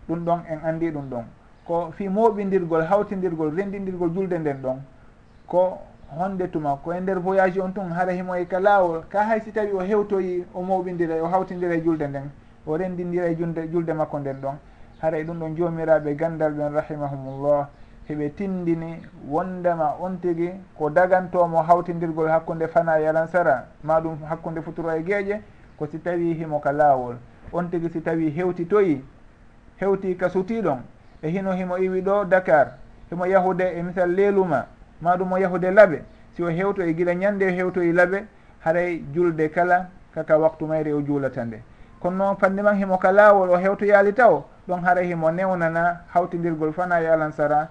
[0.08, 1.26] Ɗum ɗon en andi ɗum ɗon.
[1.66, 4.78] Ko fi mooɓindirgol hawtindirgol renndindirgol julde nden ɗon
[5.48, 5.80] ko
[6.12, 9.40] honde tuma ko e nder voyage on tun hara himo e ka laawol ka hay
[9.42, 12.30] si tawi o hewtoyi o mawɓidira o hawtidira e julde nden
[12.68, 14.56] o rendindira e julde julde makko nden ɗon.
[15.02, 17.68] Haray e ɗum ɗon joomiraɓe gandal ɓen rahimahumullah
[18.10, 24.90] heɓe tindini wondema on tigi ko dagantomo hawtindirgol hakkude fana e alansara ma hakkude futuro
[24.92, 25.42] e gueeƴe
[25.78, 27.16] ko si tawi himo ka laawol.
[27.54, 29.04] On tigi si tawi hewtitoyi
[29.78, 30.80] hewti ka sutiɗon
[31.22, 32.78] e hino himo iwi ɗo dakar
[33.10, 34.66] himo yahude e misal leeluma
[35.06, 36.02] ma ɗum o yahude laabe
[36.36, 38.26] si o hewto e gila ñande o hewtoyi e laabe
[38.66, 41.62] haray julde kala kaka waktu mayre o juulata nde.
[42.00, 46.02] Kono noon fande man himo ka laawol o hewto yaalita o ɗon haray himo newnana
[46.14, 47.70] hawtidirgol fana e alansara.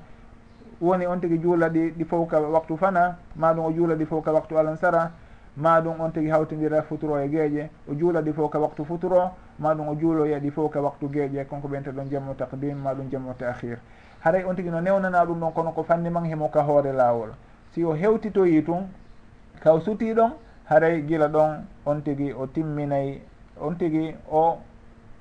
[0.81, 4.07] Woni on tigi juula ɗi ɗi fof ka waktu fana ma ɗum o juula ɗi
[4.07, 5.11] fof ka waktu alansara.
[5.57, 9.31] Ma ɗum on tigi hawtidira futuro e gueeƴe o juula ɗi fof ka waktu futuro.
[9.59, 12.95] Ma ɗum o juuloya ɗi fof ka waktu gueeƴe konko ɓente ɗon jammo taqdim ma
[12.95, 13.79] ɗum jammu taahir
[14.25, 17.31] haray on tigui no newnana ɗum ɗon kono ko fanni man hemo ka hoore laawol.
[17.73, 18.89] Si o hewtitoyi tun
[19.63, 20.33] kaw suti ɗon
[20.65, 23.21] haray gila ɗon on tigui o timminayi
[23.61, 24.59] on tigui o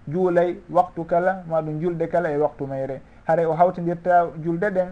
[0.07, 3.01] juulay waktu kala maɗum julde kala e waktu mayre.
[3.27, 4.87] Haray o hawtidirta julde ɗen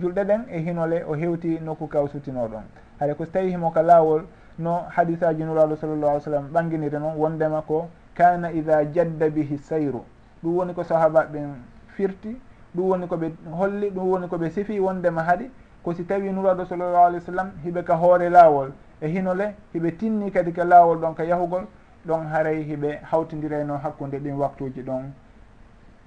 [0.00, 2.64] julɗe ɗen e hinole o hewti nokku kaw sutinoɗon.
[3.00, 4.24] Haɗa ko so tawi himo ka lawol
[4.58, 10.02] no hadisaji nuraɗo sallllahu alih sallam ɓanginiri noon wondema ko kana ida jadda bihi sayru.
[10.42, 11.54] Ɗum woni ko sahaba ɓen
[11.96, 12.36] firti
[12.74, 15.50] ɗum woni koɓe holli ɗum woni koɓe sifi wondema haaɗi
[15.82, 19.96] ko si tawi nuraɗo sallllahu alih w sallam hiɓe ka hoore laawol e hinole hiɓe
[19.96, 21.66] tinni kadi ka laawol ɗon ka yahugol
[22.06, 25.12] ɗon haray hiɓe hawtodirayno hakkude ɗin waktuji ɗon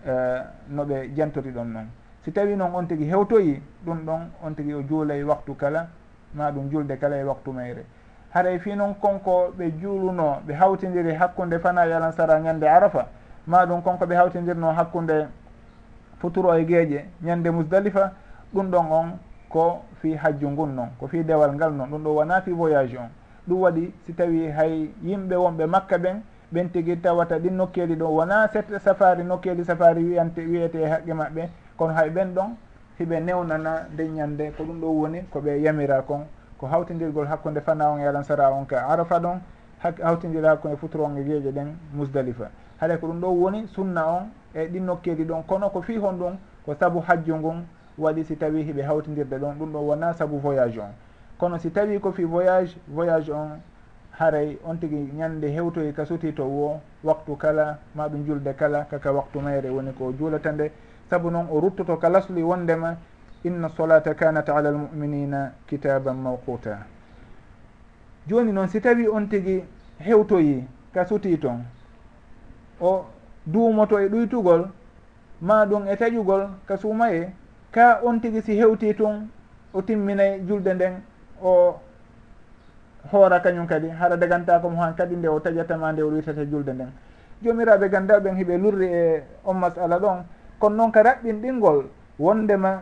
[0.05, 1.87] e, uh, noɓe jantori ɗon noon
[2.25, 5.87] si tawi noon on tigui hewtoyi ɗum ɗon on tigui o juulay waktu kala
[6.33, 7.85] ma ɗum julde kala e waktu mayre.
[8.33, 13.07] Haray fi noon konko ɓe juuluno ɓe hawtidiri hakkude fana yalan sara ñande arafa
[13.47, 15.27] ma ɗum konko ɓe hawtidirno hakkude
[16.19, 18.11] futuro e gueeƴe ñande musdalifa
[18.53, 22.09] ɗum ɗon on ko fi hajju ngun noon ko fi dewal ngal noon ɗum ɗo
[22.15, 23.09] wona fi voyage on.
[23.47, 28.07] Ɗum waɗi si tawi hay yimɓe wonɓe makka ɓen ɓen tigui tawata ɗin nokkeli ɗo.
[28.07, 31.49] Wona set safari nokkeli safari wiyante wiyete e haqqe maɓɓe.
[31.77, 32.55] Kono hay ɓen ɗon
[32.99, 34.51] hiɓe newnana nde ñande.
[34.57, 36.25] Ko ɗum ɗo woni koɓe yamira kon.
[36.57, 39.39] Ko hawtindirgol hakkude fana on e alansara on ka arafa ɗon
[40.03, 42.49] hawtindira hakkude futur on e jeeje ɗen musdalifa
[42.79, 45.43] haɗa ko ɗum ɗo woni sunna on e ɗin nokkeli ɗon.
[45.47, 47.65] Kono ko fi hon ɗum ko saabu hajju ngun
[47.97, 49.55] waɗi si tawi hiɓe hawtidirde ɗon.
[49.59, 50.93] Ɗum ɗo wona saabu voyage on.
[51.37, 53.59] Kono si tawi ko fi voyage voyage on
[54.19, 59.11] haray on tigui ñande hewtoyi ka suti to wo waktu kala maɓe julde kala kaka
[59.11, 60.71] waktu mayre woni ko juulata nde.
[61.09, 62.95] Saabu noon o ruttoto ka lasli wondema
[63.45, 66.79] inna solata kanat ala almuminina kitaban mawquta
[68.27, 69.63] joni noon si tawi on tigui
[69.99, 71.61] hewtoyi ka suti toon
[72.81, 73.05] o
[73.45, 74.67] duumoto e ɗuytugol
[75.41, 77.31] ma ɗum e taƴugol ka suumaye
[77.71, 79.27] ka on tigi si hewti tun
[79.73, 81.01] o timminay julde nden
[81.43, 81.79] o
[83.11, 86.73] hoora kañum kadi haɗa daganta komo han kadi nde o taƴatama nde o ɗoytata julde
[86.73, 86.91] nden.
[87.43, 90.23] Jomiraɓe ganda ɓen hiɓe lurri e on masala ɗon
[90.59, 91.85] kono noon ka raɓɓinɗingol
[92.19, 92.81] wondema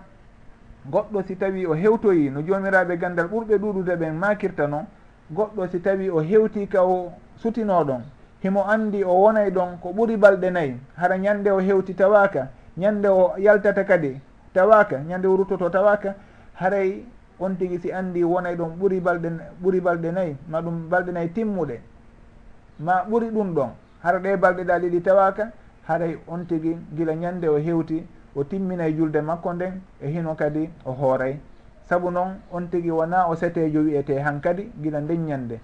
[0.91, 4.86] goɗɗo si tawi o hewtoyi no jomiraɓe gandal ɓurɓe ɗuɗude ɓen makirta noon
[5.32, 8.02] goɗɗo si tawi o hewti ka o sutinoɗon
[8.44, 13.08] himo andi o wonay ɗon ko ɓuri balɗe nayyi hara ñande o hewti tawaka ñande
[13.08, 14.20] o yaltata kadi
[14.54, 16.16] tawaka ñande o ruttoto tawaka
[16.56, 17.06] haray
[17.39, 19.30] on tigui si andi wonay ɗon ɓuri balɗe
[19.64, 21.80] ɓuri balɗe nayyi ma ɗum balɗe nayyi timmuɗe.
[22.80, 23.70] Ma ɓuri ɗum ɗon
[24.04, 25.52] hara ɗe balɗe ɗa ɗiɗi tawaka
[25.88, 30.70] haray on tigui gila ñande o hewti o timminay julde makko nden e hino kadi
[30.86, 31.39] o hooray
[31.89, 35.60] saabu noon on tigui wona o setejo wiyete han kadi gila nden ñande.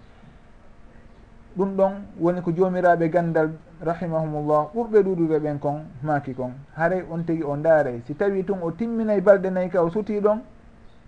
[1.58, 3.50] ɗum ɗon woni ko jomiraɓe gandal
[3.82, 4.70] rahimahumullah.
[4.74, 6.52] Ɓurɓe ɗuɗude ɓen kon maaki kon.
[6.76, 8.02] Haray on tigi o ndaare.
[8.06, 10.40] Si tawi tun o timminay balɗe nayyi ka o suti ɗon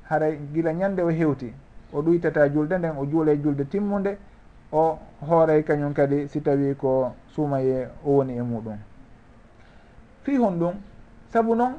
[0.10, 1.54] haray gila ñande o hewti.
[1.94, 4.18] O ɗuytata julde nden o juulay julde timmude
[4.72, 8.78] o hooray kañum kadi si tawi ko suumaye o woni e muɗum.
[10.24, 10.74] Fi hon ɗum
[11.32, 11.74] saabu noon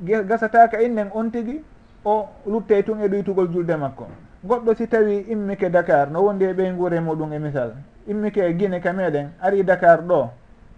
[0.00, 1.62] gasataka innen on tigi
[2.04, 4.06] o luttey tun e ɗoytugol julde makko.
[4.44, 7.72] Goɗɗo si tawi immike dakar no wondi e ɓeygure muɗum e misal.
[8.06, 10.30] immike e guine ka meɗen ari dakar ɗo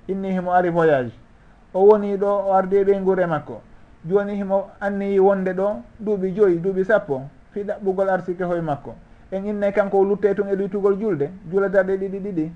[0.09, 1.12] inni himo ari voyage.
[1.74, 3.61] O woni ɗo o ardi e ɓeygure makko.
[4.05, 7.22] Joni himo anniyi wonde ɗo duuɓi joyyi duuɓi sappo
[7.53, 8.95] fi ɗaɓɓugol arsike hoye makko.
[9.31, 12.53] En innay kanko o lutte tun e luytugol julde juuladarɗe ɗiɗi ɗiɗi.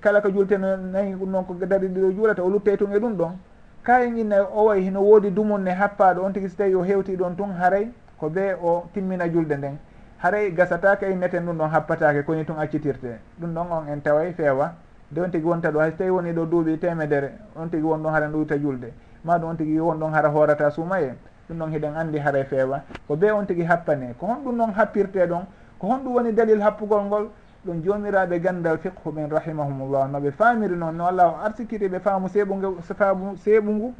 [0.00, 3.32] Kala ko julteno nayi noon ko darɗe ɗiɗo juulata o lutte tun e ɗum ɗon.
[3.82, 7.16] Ka en innay o way hino woodi dumunne happaɗo on tigui so tawi o hewti
[7.16, 9.78] ɗon tun haray ko be o timmina julde nden.
[10.22, 13.18] haray gasatake e neten ɗum ɗon happatake koni tun accitirte.
[13.40, 14.72] Ɗum ɗon on en taway feewa.
[15.10, 17.98] De on tigui wonta ɗo hay so tawi woni ɗo duuɓi temedere on tigui won
[18.02, 18.92] ɗon hara ɗuyta julde.
[19.24, 21.14] Ma ɗum on tigui won ɗon hara hoorata suumaye
[21.48, 22.82] ɗum ɗon hiɗen andi haray feewa.
[23.08, 25.44] Ko be on tigui happane ko honɗum noon happirte ɗon
[25.78, 27.28] ko honɗum woni dalil happugol ngol
[27.66, 30.08] ɗum jomiraɓe gandal fiqhu ɓen rahimahumullah.
[30.08, 33.94] Noɓe famiri noon no allah o arsikiri ɓe faamu seeɓugu faamu seeɓu ngu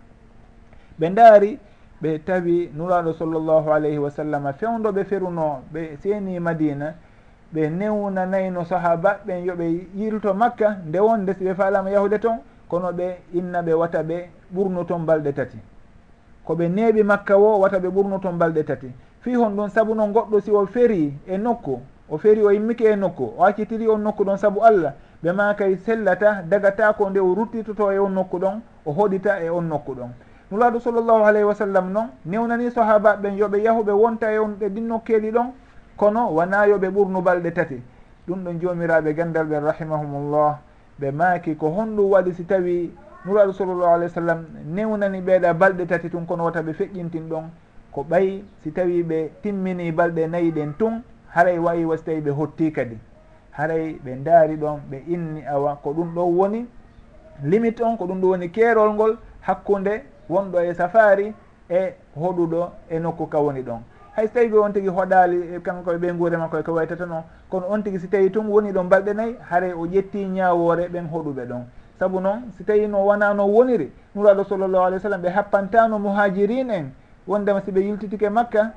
[1.01, 1.59] ɓe ndaari
[2.03, 6.95] ɓe tawi nuraɗo sallllahu alayhi wa sallam fewdoɓe feruno ɓe seeni madina
[7.55, 12.39] ɓe newnanayno sahaba ɓen yoɓe yilto makka nde wonde si ɓe falama yahude toon
[12.69, 15.59] kono ɓe inna ɓe wata ɓe ɓurno toon balɗe tati.
[16.47, 18.91] Koɓe neeɓi makka wo wata ɓe ɓurno toon balɗe tati.
[19.21, 22.83] Fi hon ɗum sabu noon goɗɗo si o feri e nokku o feri o yimmike
[22.85, 24.95] e nokku o accitiri on nokku ɗon sabu allah.
[25.23, 29.41] Ɓe ma kay sellata dagata ko nde o ruttitoto e on nokku ɗon o hoɗita
[29.45, 30.11] e on nokku ɗon.
[30.53, 34.69] nulaaɗo sallllahu alayhi wa sallam noon newnani sahabaɓe ɓen yoɓe yahuɓe wonta e on ɓe
[34.69, 35.47] ɗin nokkeeli ɗon
[35.97, 37.81] kono wona yoɓe ɓurnu balɗe tati.
[38.29, 40.59] Ɗum ɗon joomiraɓe gandal ɓen rahimahumullah
[41.01, 42.93] ɓe maaki ko honɗum waɗi si tawi
[43.25, 47.45] nuraaɗo sallllahu alayhi wa sallam newnani ɓeeɗa balɗe tati tun kono wata ɓe feƴƴintin ɗon
[47.93, 51.03] ko ɓay si tawi ɓe timmini balɗe nayi ɗen tun
[51.35, 52.99] haray wayi wasi tawi ɓe hotti kadi.
[53.53, 56.67] Haray ɓe ndaari ɗon ɓe inni awa ko ɗum ɗon woni
[57.43, 61.35] limite on ko ɗum ɗo woni keerol ngol hakkunde wonɗo e safari
[61.69, 63.81] e hoɗuɗo e nokku ka woni ɗon.
[64.17, 66.73] Hay so tawi ɓe on tigui hoɗali e kanko e ɓe guure makko e ko
[66.75, 70.25] waytata noon kono on tigui si tawi tun woni ɗon balɗe nayyi haare o ƴetti
[70.27, 71.65] ñawore ɓen hoɗuɓe ɗon.
[71.99, 75.99] Saabu noon si tawi no wona no woniri nuraɗo sallllahu alih w sallam ɓe happantano
[75.99, 76.91] muhajirin en
[77.27, 78.73] wondema siɓe yiltitike makka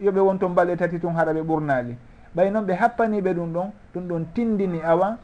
[0.00, 1.96] yoɓe won toon balɗe tati tun haɗa ɓe ɓurnali
[2.36, 5.16] ɓay noon ɓe happaniɓe ɗum ɗon ɗum ɗon tindini awa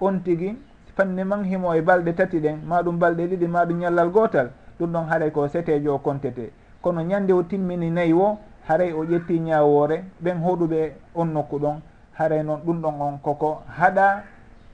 [0.00, 0.56] on tigui
[0.96, 5.06] fanni man himo e balɗe tati ɗen maɗum balɗe ɗiɗi maɗum ñallal gotal ɗum ɗon
[5.08, 6.52] haaray ko setejo o kontete.
[6.80, 11.80] Kono ñande o timmini nayyi o haray o ƴetti ñawore ɓen hoɗuɓe on nokku ɗon.
[12.18, 14.22] Haray noon ɗum ɗon on koko haɗa.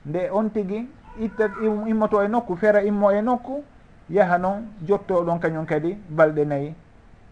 [0.05, 0.87] Nde on tigui
[1.19, 1.49] itta
[1.87, 3.63] immoto e nokku fera immo e nokku
[4.09, 6.73] yaha noon jotto ɗon kañum kadi balɗe nayyi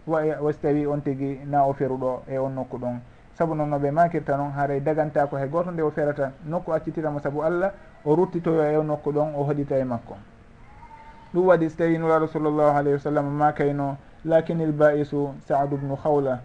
[0.07, 2.99] wa so tawi on tigui na o feruɗo e on nokku ɗon.
[3.33, 7.19] Saabu noon noɓe makirta noon haray daganta ko hay goto nde o ferata nokku accitiramo
[7.19, 7.71] saabu allah
[8.05, 10.15] o ruttitoyo e o nokku ɗon o hoɗita e makko.
[11.33, 16.39] ɗum waɗi so tawi nuraɗo sallllahu alayhi wa sallam makayno lakinil baisu saadu bnu hawla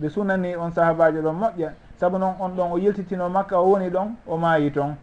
[0.00, 1.70] ɓe sunani on sahabajo ɗon moƴƴa
[2.00, 4.96] saabu noon on ɗon o yiltitino makka o woni ɗon o maayi toon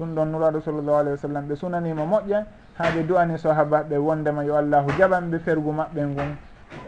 [0.00, 1.44] ɗum ɗon nuraɗo sallllahu alayhi wa sallam.
[1.48, 2.44] Ɓe sunanimo moƴƴa
[2.78, 6.36] ha ɓe du'ani sahaba ɓe wondema yo allahu jaɓanɓe fergu maɓɓe ngun.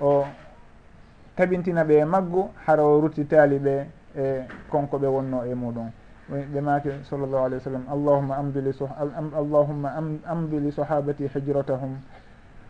[0.01, 0.25] O
[1.37, 3.87] taɓintina ɓe e maggu hara o ruttitali ɓe
[4.17, 5.91] e konko ɓe wonno e muɗum.
[6.31, 8.73] woni ɓemaki sallllahu alayhi wa sallam allahuma amdili
[9.37, 9.89] allahumma
[10.27, 11.97] amdi li sahabati hijratahum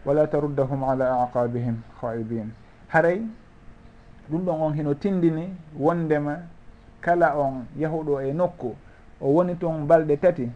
[0.04, 2.50] wala taruddahum ala aqabihim khaibin.
[2.88, 3.22] Haray
[4.30, 6.38] ɗum ɗon on hino tindini wondema
[7.00, 8.74] kala on yahuɗo e nokku.
[9.20, 10.50] O woni toon balɗe tati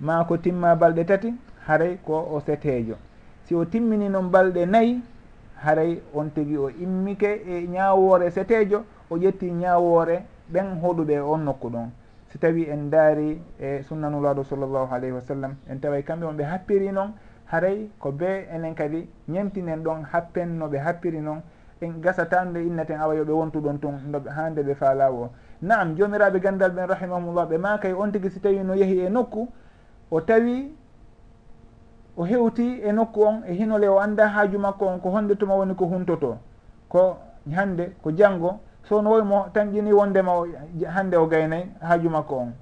[0.00, 1.34] ma ko timma balɗe tati
[1.66, 2.96] haray ko o setejo
[3.44, 5.00] si o timmini noon balɗe nayyi
[5.64, 11.68] haray on tigi o immike e ñawore setejo o ƴetti ñawore ɓen hoɗuɓe on nokku
[11.70, 11.88] ɗon.
[12.34, 16.42] si tawi en daari e sunnanulaɗo sallllahu alayhi wa sallam en taway kamɓe on ɓe
[16.44, 17.12] happiri noon
[17.46, 21.40] haray ko be enen kadi ñemtinen ɗon happen no ɓe happiri noon
[21.80, 25.30] en gasata nde innaten awa yoɓe wontuɗon tun noɓe ha nde ɓe faalawo
[25.62, 29.48] naam jomiraɓe gandal ɓen rahimahumullah ɓe makay on tigui si tawi no yeehi e nokku
[30.10, 30.74] o tawi
[32.16, 35.54] o hewti e nokku on e hinole o anda haaju makko on ko honde tuma
[35.54, 36.38] woni ko huntoto
[36.88, 37.16] ko
[37.54, 38.58] hande ko janggo
[38.88, 40.46] so no woymo tanƴini wondema o
[40.88, 42.52] hande o gaynayi haaju makko on.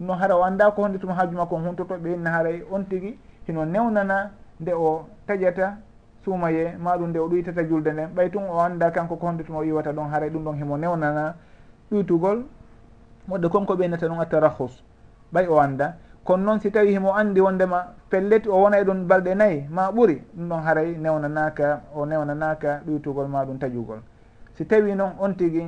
[0.00, 2.84] No hara o anda ko honde tuma haaju makko on huntotoɓe hinna haray e on
[2.84, 5.76] tigui hino newnana nde o taƴata
[6.24, 9.58] suumaye maɗum nde o ɗuytata julde nden ɓay tun o anda kanko ko honde tuma
[9.58, 11.34] o yiwata ɗon haray ɗum ɗon himo newnana
[11.90, 12.44] ɗuytugol
[13.28, 14.82] woɗɗo konko ɓeynata ɗum attarahus
[15.32, 19.06] ɓay o anda kono noon si tawi himo andi wondema pelleti o wona e ɗum
[19.06, 24.00] balɗe nayyi ma ɓuuri ɗum ɗon haray e newnanaka o newnanaka ɗuytugol maɗum taƴugol.
[24.56, 25.64] si tawi noon on tigi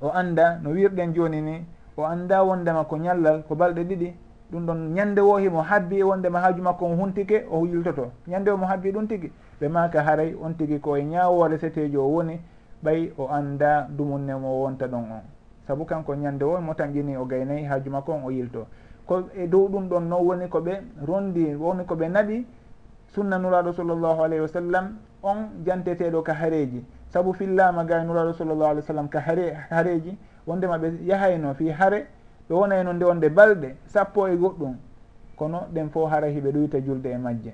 [0.00, 1.64] o anda no wirɗen joni ni
[1.96, 4.14] o anda wondema ko ñallal ko balɗe ɗiɗi
[4.50, 8.50] ɗum ɗon ñande wo himo habbi e wondema haaju makko o huntike o yiltoto ñande
[8.50, 9.32] o mo habbi e ɗum tigi.
[9.60, 12.38] Ɓe maka haray on tigi koye ñawore setejo o woni
[12.84, 15.22] ɓay o anda dumunne mo wonta ɗon on.
[15.66, 18.66] Saabu kanko ñande o mo tanƴini o gaynayyi haaju makko on o yilto.
[19.06, 22.46] Ko e dow ɗum ɗon noon woni koɓe rondi woni koɓe naɓi
[23.08, 28.70] sunna nuraɗo sallllahu alayhi wa sallam on janteteɗo ka haareji saabu fillama ga nuraɗo sallllahu
[28.70, 32.06] alih w sallam ka hare hareji wondema ɓe yahayno fi hare
[32.48, 34.74] ɓe wonayno e nde wonde balɗe sappo e goɗɗum
[35.36, 37.52] kono ɗen fo hara hiɓe ɗoyta julde e majje.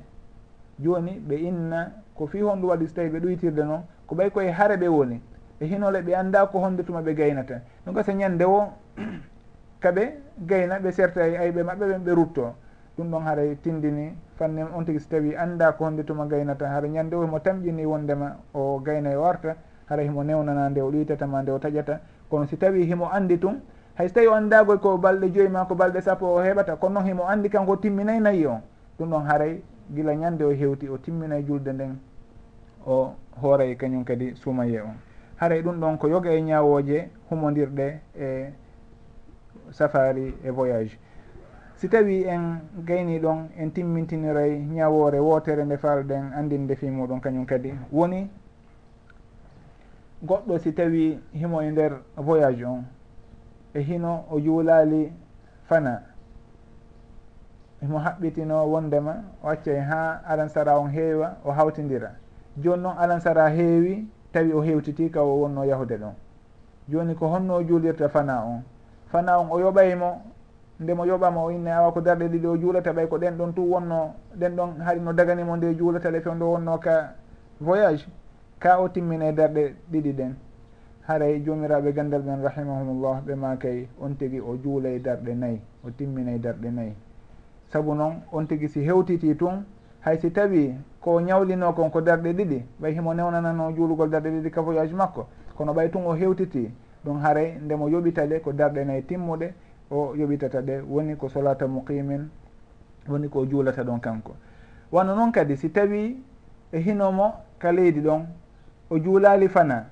[0.78, 4.50] Joni ɓe inna ko fi honɗum waɗi so tawi ɓe ɗoytirde noon ko ɓay koye
[4.50, 5.20] hare ɓe woni
[5.60, 7.60] ɓe hinole ɓe anda ko honde tuma ɓe gaynata.
[7.84, 8.68] Ɗum gasa ñande o
[9.80, 10.12] kaɓe
[10.46, 12.54] gayna ɓe serta e ayɓe maɓɓe ɓen ɓe rutto.
[12.96, 16.88] ɗum ɗon haray tindini fannem on tigui so tawi anda ko honde tuma gaynata hara
[16.88, 21.42] ñande o himo tamƴini wondema o gayna e warta hara himo newnana nde o ɗuytatama
[21.42, 22.00] nde o taƴata.
[22.28, 23.60] Kono si tawi himo andi tum
[23.96, 27.06] hayso tawi o andagoy ko balɗe joyi ma ko balɗe sappo o heɓata kono noon
[27.06, 28.60] himo andi kanko timminay nayi o?
[28.98, 29.62] Ɗum ɗon haray
[29.94, 31.98] gila ñande o hewti o timminay julde nden
[32.86, 34.96] o hooray e kañum kadi suumaye on.
[35.36, 38.52] Haray ɗum ɗon ko yoga e ñawoje humodirɗe e
[39.70, 40.98] safari e voyage.
[41.82, 47.44] si tawi en gayni ɗon en timmintiniray ñawore wotere nde falɗen andinde fi muɗum kañum
[47.44, 48.30] kadi woni
[50.22, 52.84] goɗɗo si tawi himo e nder voyage on
[53.74, 55.12] e hino o juulali
[55.64, 56.02] fana
[57.80, 62.12] himo haɓɓitino wondema o accay ha alansara on heewa o hawtidira
[62.62, 66.14] joni noon alansara heewi tawi o hewtiti ka o wonno yahude ɗon.
[66.88, 68.62] Joni ko honno juulirta fana on.
[69.10, 70.31] Fana on o yoɓaymo
[70.82, 73.62] ndemo yoɓama o inne awa ko darɗe ɗiɗi o juulata ɓay ko ɗen ɗon tu
[73.70, 77.14] wonno ɗen ɗon haari no daganimo nde juulata le fewn ɗo wonno ka
[77.60, 78.06] voyage
[78.58, 80.34] ka o timmine darɗe ɗiɗi ɗen.
[81.06, 86.38] Haray jomiraɓe gandal ɓen rahimahumullah ɓe makay on tigui o juulay darɗe nayyi o timminay
[86.38, 86.94] darɗe nayyi
[87.72, 89.64] saabu noon on tigui si hewtiti tun
[90.00, 94.50] hay si tawi ko ñawlino kon ko darɗe ɗiɗi ɓay himo newnanano juulugol darɗe ɗiɗi
[94.50, 95.26] ka voyage makko
[95.56, 96.70] kono ɓay tun o hewtiti
[97.04, 99.52] ɗum haray ndemo yoɓitale ko darɗe nayyi timmuɗe
[99.92, 102.28] o yoɓitata ɗe woni ko solata muqimin
[103.08, 104.32] woni ko juulata ɗon kanko.
[104.92, 106.16] Wano noon kadi si tawi
[106.72, 108.26] e hinomo ka leydi ɗon
[108.90, 109.86] o juulali fana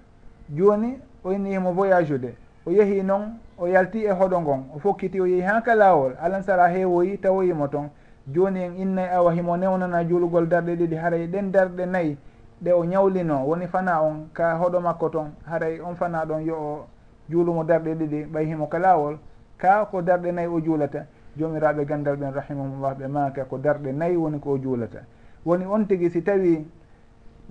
[0.49, 2.35] joni o innihimo voyage de
[2.67, 6.13] o yeehi noon o yalti e hoɗo ngon o fokkiti o yeehi ha ka lawol
[6.21, 7.89] alansara heewoyi tawoyimo toon
[8.33, 12.17] joni en innay e awa himo newnana juulugol darɗe ɗiɗi haray ɗen darɗe nayyi
[12.63, 16.55] ɗe o ñawlino woni fana on ka hoɗo makko toon haray on fana ɗon yo
[16.57, 16.87] o
[17.29, 19.19] juulumo darɗe ɗiɗi ɓay himo ka lawol
[19.61, 21.07] ka ko darɗe nayyi o juulata
[21.37, 25.01] jomiraɓe gandal ɓen rahimahumllah ɓe maaka ko darɗe nayyi woni ko o juulata.
[25.45, 26.67] Woni on tigi si tawi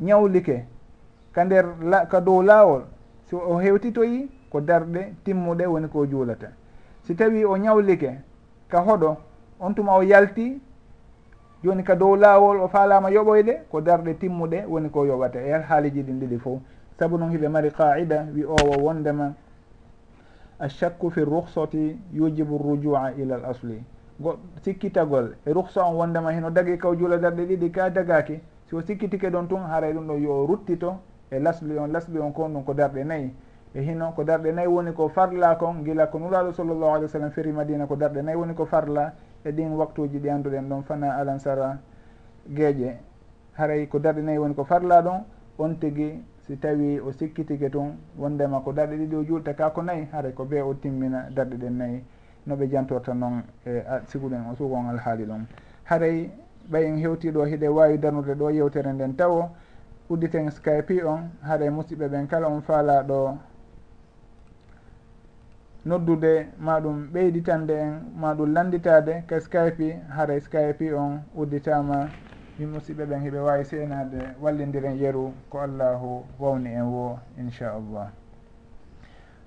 [0.02, 0.66] ñawlike
[1.32, 1.66] ka nder
[2.10, 2.84] ka dow laawol
[3.30, 6.48] so o hewtitoyi ko darɗe timmuɗe woni ko juulata.
[7.04, 8.12] Si tawi o ñawlike
[8.68, 9.18] ka hoɗo
[9.60, 10.62] on tuma o yalti
[11.64, 15.40] joni ka dow laawol o faalama yoɓoyde ko darɗe timmuɗe woni ko yoɓata.
[15.42, 16.60] E haaliji ɗin ɗiɗi fof
[17.00, 19.34] saabu noon hiɓe mari qaida wi owo wondema
[20.60, 23.84] achakku fi ruhsati yujibu rujua ila l asli.
[24.20, 28.40] Go sikkitagol e ruhsa on wondema heno dagi kaw juula darɗe ɗiɗi ka dagaki.
[28.68, 31.00] Si o sikkitike ɗon tun haray e ɗum ɗo yo ruttito
[31.32, 33.34] e lasli on lasli on kon ɗum ko darɗe nayyi
[33.74, 37.10] e hino ko darɗe nayyi woni ko farla kon gila ko nuraɗo sallllahu alih w
[37.10, 39.14] sallam feri madina ko darɗe nayyi woni ko farla
[39.46, 41.78] e ɗin waktuji ɗi annduɗen ɗon fana alansara
[42.50, 42.98] gueeƴe
[43.54, 45.24] haray ko darɗe nayyi woni ko farla ɗon
[45.60, 49.82] on tigui si tawi o sikkitike tun wondema ko darɗe ɗiɗi o juulta ka ko
[49.84, 52.04] nayyi haara ko be o timmina darɗe ɗen nayyi
[52.48, 55.46] noɓe jantorta noon e siguɗen o sukon alhaali ɗum.
[55.84, 56.32] Haray
[56.72, 59.50] ɓay en hewtiɗo hiɗe wawi darnude ɗo yewtere nden tawo
[60.10, 63.38] udditen skype on haɗa musidɓe ɓen kala on faalaɗo
[65.86, 72.10] noddude maɗum ɓeyditande en maɗum landitade ka skype haɗa skype on udditama
[72.60, 78.12] min musidɓe ɓen hiɓe wawi seenade wallidiren yeru ko allahu wawni en wo inchallah.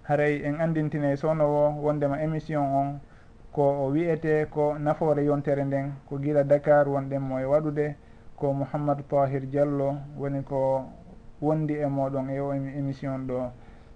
[0.08, 3.00] Haray en andintine sownowo wondema émission on
[3.52, 7.94] ko o wiyete ko nafoore yontere nden ko guila dakar wonɗen mo e waɗude
[8.36, 10.84] ko mouhammadou tahir diallo woni ko
[11.42, 13.50] wondi e moɗon e o émission ɗo.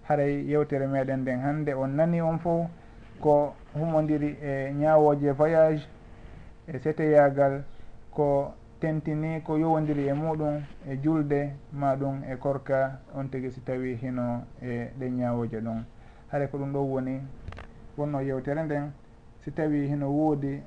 [0.08, 2.68] Haray yewtere meɗen nden hannde on nani on fo
[3.20, 5.88] ko humodiri e ñawoje voyage
[6.68, 7.64] e seteyagal
[8.12, 13.60] ko tentini ko yowodiri e muɗum e julde ma ɗum e korka on tigui si
[13.60, 15.84] tawi hino e ɗe ñawoje ɗon
[16.30, 17.20] haara ko ɗum ɗo woni
[17.96, 18.92] wonno yewtere nden
[19.42, 20.62] si tawi hino woodi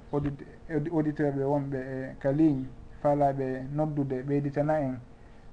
[0.92, 2.66] auditeur ɓe wonɓe e ka ligne
[3.02, 5.00] faalaɓe noddude ɓeyditana en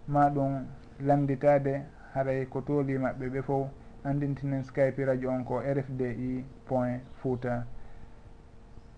[0.09, 0.65] ma ɗum
[1.01, 1.83] landitade
[2.15, 3.69] haray ko tooli maɓɓe ɓe fof
[4.05, 7.67] andintinen skype radio on ko rfdi point fouta.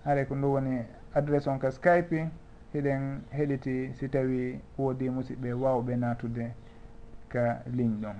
[0.04, 0.78] Haray ko ɗum woni
[1.14, 2.28] adresse on ka skype
[2.72, 3.02] hiɗen
[3.36, 6.44] heɗiti si tawi woodi musidɓe wawɓe natude
[7.28, 8.16] ka ligne ɗon.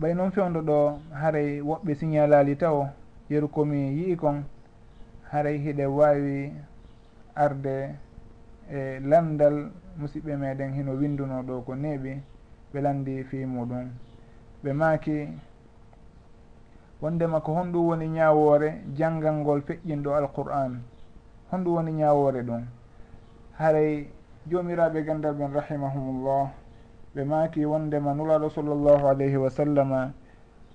[0.00, 0.78] Ɓay noon fewdo ɗo
[1.20, 2.88] haray woɓɓe signalali taw
[3.30, 4.44] yeru komi yii kon
[5.30, 6.52] haray hiɗe wawi
[7.34, 7.94] arde
[8.70, 12.12] e landal musidɓe meɗen hino winduno ɗo ko neeɓi
[12.72, 13.86] ɓe landi fi muɗum.
[14.62, 15.28] Ɓe maaki
[17.04, 20.80] wondema ko honɗum woni ñawore janggal ngol feƴƴinɗo alqur'an.
[21.52, 22.64] Honɗum woni ñawore ɗum.
[23.60, 24.08] Haray
[24.48, 26.48] jomiraɓe gandal ɓen rahimahumullah
[27.14, 30.12] ɓe maaki wondema nulaɗo sallllahu alayhi wa sallama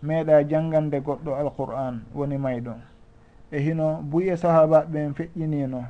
[0.04, 2.74] meeɗa janggande goɗɗo alqur'an woni mayɗo.
[3.52, 5.82] E hino buy e sahaba ɓe en feƴƴinino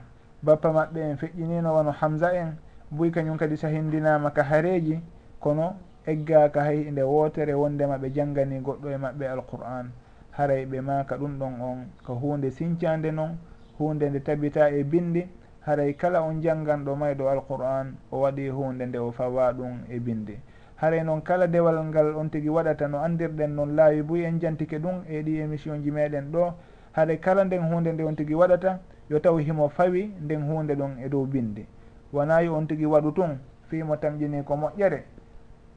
[0.42, 2.56] bappa maɓɓe en feƴƴinino wono hamsa en
[2.92, 5.02] buy kañum kadi sahindinama ka hareji
[5.40, 5.76] kono
[6.08, 9.92] eggaka hay nde wootere wondema ɓe janggani goɗɗo e maɓɓe alqur'an.
[10.40, 13.36] haray ɓe maka ɗum ɗon on ko hunde sincande noon
[13.78, 15.28] hunde nde tabita e bindi
[15.66, 20.40] haray kala on jangganɗo mayɗo alquran o waɗi hunde nde o fawa ɗum e bindi.
[20.76, 24.80] Haray noon kala dewal ngal on tigui waɗata no andirɗen noon laawi boyi en jantike
[24.80, 26.54] ɗum e ɗi émission ji meɗen ɗo.
[26.94, 28.80] Haɗa kala nden hunde nde on tigui waɗata
[29.10, 31.66] yo taw himo fawi nden hunde ɗon e dow bindi.
[32.14, 33.38] Wona yo on tigui waɗu tun
[33.68, 35.04] fimo tamƴini ko moƴƴere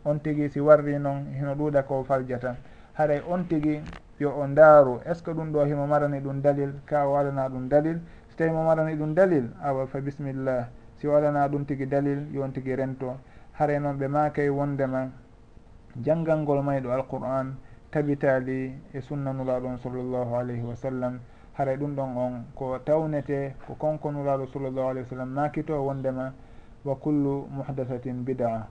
[0.05, 2.55] on tigui si warri noon hino ɗuuɗa ko faljata.
[2.99, 3.81] haɗay on tigui
[4.19, 5.01] yo o ndaaru.
[5.05, 6.73] Est ce que ɗum ɗo himo marani ɗum dalil?
[6.87, 8.01] Ka o waɗana ɗum dalil?
[8.29, 12.29] So tawi mo marani ɗum dalil awa fa bisimillah si o waɗana ɗum tigui dalil
[12.33, 13.17] yon tigui rento.
[13.59, 15.09] Haray noon ɓe makay wondema
[16.01, 17.57] janggal ngol mayɗo alqur'an
[17.91, 21.19] tabitali e sunnanulaɗon sallllahu alayhi wa sallam.
[21.55, 25.29] Haray ɗum ɗon on ko tawnete ko konko nulaɗo sallllahu alayhi wa sallam.
[25.35, 26.33] Makito wondema
[26.85, 28.67] wa kullu muhdathatin bid'a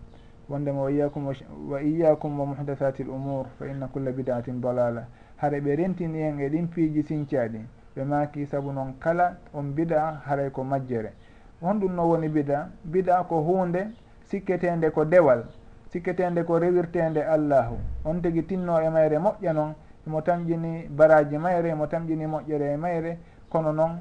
[0.52, 1.28] wondema wa iyakum
[1.70, 5.06] wa iyakum wa muhdathati l umour fa inna culla bidatin dalala.
[5.38, 7.60] Haara ɓe rentini en e ɗin piiji sincaɗi
[7.96, 11.14] ɓe maaki saabu noon kala on bida haray ko majjere.
[11.62, 13.88] Honɗum no woni bida bida ko hunde
[14.26, 15.44] sikketende ko dewal
[15.90, 17.78] sikketende ko rewirtende allahu.
[18.06, 19.74] On tigui tinno e mayre moƴƴa noon
[20.08, 23.18] emo tamƴini baraji mayre emo tamƴini moƴƴere e mayre
[23.50, 24.00] kono noon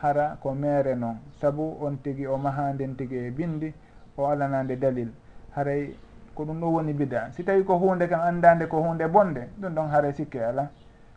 [0.00, 3.72] hara ko mere noon saabu on tigui o mahanden tigui e bindi
[4.16, 5.10] o alanande dalil.
[5.54, 5.94] haray
[6.34, 7.30] ko ɗum ɗum woni bida.
[7.32, 10.70] Si tawi ko hunde kam andade ko hunde bonde ɗum ɗon haray sikke ala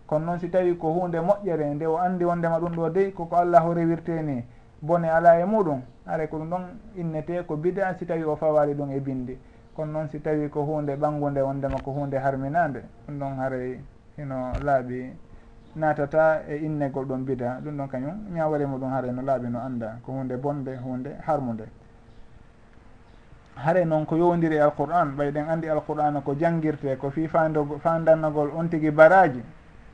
[0.07, 3.35] kono noon si tawi ko hunde moƴƴere nde o andi wondema ɗum ɗo dey koko
[3.35, 4.43] allahu rewirte ni
[4.81, 6.63] bone ala e muɗum haray ko ɗum ɗon
[6.97, 9.37] innete ko bida si tawi o fawali ɗum e bindi
[9.75, 13.79] kono noon si tawi ko hunde ɓangude wondema ko hunde harminade ɗum ɗon haray
[14.17, 15.13] hino laaɓi
[15.75, 17.59] natata e innegol ɗon bida.
[17.63, 21.65] Ɗum ɗon kañum ñawarima ɗum haray no laaɓi no anda ko hunde bonde hunde harmude
[23.55, 28.51] haare noon ko yowdiri alqur'an ɓay ɗen andi alqur'ana ko jangguirte ko fi fandogo fandannagol
[28.55, 29.43] on tigui baraji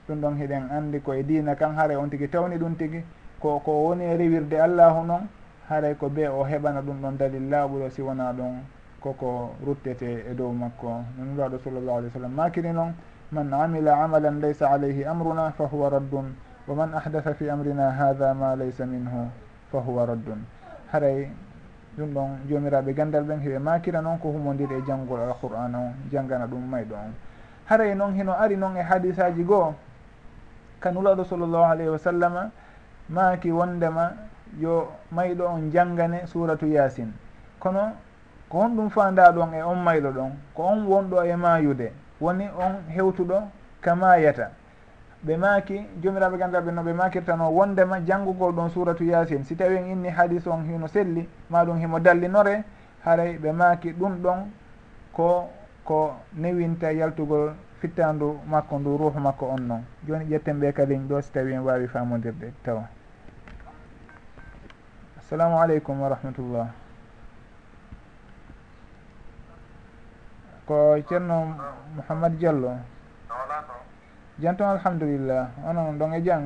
[0.07, 3.03] ɗum ɗon hiɗen andi koye dina kan haare on tigui tawni ɗum tigui
[3.39, 5.27] ko ko woni e rewirde allahu noon
[5.69, 8.63] haaray ko be o heɓana ɗum ɗon dalil laaɓuɗo si wona ɗon
[8.99, 11.03] koko ruttete e dow makko.
[11.17, 12.33] No nuraɗo sallllahu alih w sallam.
[12.33, 12.93] Makiri noon
[13.31, 16.35] man amila amalan laysa alayhi amruna fa huwa raddun.
[16.67, 19.29] Wa man ahdatha fi amrina hada ma laysa minhu
[19.71, 20.43] fa huwa raddun.
[20.91, 21.29] Haray
[21.99, 26.47] ɗum ɗon jomiraɓe gandal ɓen heɓe makira noon ko humodiri e janggol alqur'ana o janggana
[26.47, 27.13] ɗum mayɗo on
[27.65, 29.73] haray noon heno ari noon e hadisaji goo
[30.79, 32.51] kanulaɗo sallllahu alayhi wa sallama
[33.09, 34.13] maaki wondema
[34.57, 37.11] yo mayɗo on janggane suratu yasin
[37.59, 37.91] kono
[38.49, 41.91] ko honɗum fanda ɗon e on mayɗo ɗon ko on wonɗo e mayude
[42.21, 43.43] woni on hewtuɗo
[43.81, 44.51] ka mayata
[45.23, 49.85] ɓe maaki jomiraɓe gandaɓe no ɓe makirtano wondema janngugol ɗon suratu yasin si tawi en
[49.87, 52.63] inni hadis on hino selli maɗum himo dallinore
[53.05, 54.51] haray ɓe maaki ɗum ɗon
[55.13, 55.49] ko
[55.83, 61.21] ko newinta yaltugol fittandu makko ndu ruuhu makko on noon joni ƴetten ɓe kadi ɗo
[61.21, 62.87] si tawi en wawi famodirde tawa.
[65.17, 66.67] Assalamu aleykum wa rahmatullah.
[70.65, 71.55] Ko ceerno
[71.95, 72.71] mouhammad diallo.
[74.41, 75.47] jan toon alhamdulillah.
[75.67, 76.45] Onon ɗon e jang?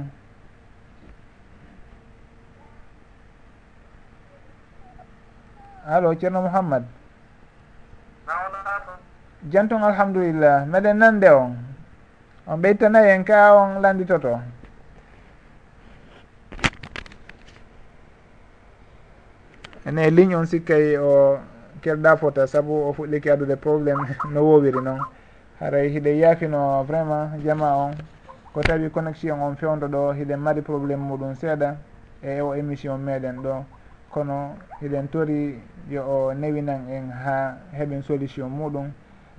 [5.86, 6.84] Allo ceerno mouhammad
[9.52, 10.66] jan toon alhamdulillah.
[10.66, 11.56] Meɗen nande on.
[12.48, 14.40] On ɓeytanayi en ka on landitoto
[19.86, 21.40] ene ligne on sikkay o
[21.82, 25.00] kerɗa fota saabu o fuɗɗiki addude probléme no wowiri noon
[25.64, 27.92] haray hiɗe yaafino vraiment jama on.
[28.54, 31.78] Ko tawi connexion on fewdo ɗo hiɗen mari probléme muɗum seeɗa
[32.22, 33.64] e o émission meɗen ɗo.
[34.12, 35.58] Kono hiɗen tori
[35.90, 38.92] yo o newinan en ha heɓen solution muɗum.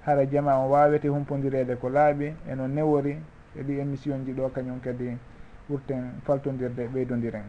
[0.06, 3.18] Hara jama on wawete humpodirede ko laaɓi eno newori
[3.56, 5.16] e ɗi émission ji ɗo kañum kadi
[5.68, 7.44] ɓurten faltodirde ɓeydodiren.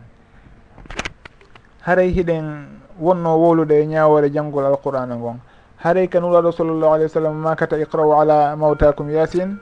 [1.81, 2.67] Haray hiɗen
[2.99, 5.39] wonno wolude e ñawore janggol alqur'ana ngon.
[5.77, 9.59] haray ka nuraɗo sallllahu alayhi wa sallam makata iqra'u ala mawtakum yasin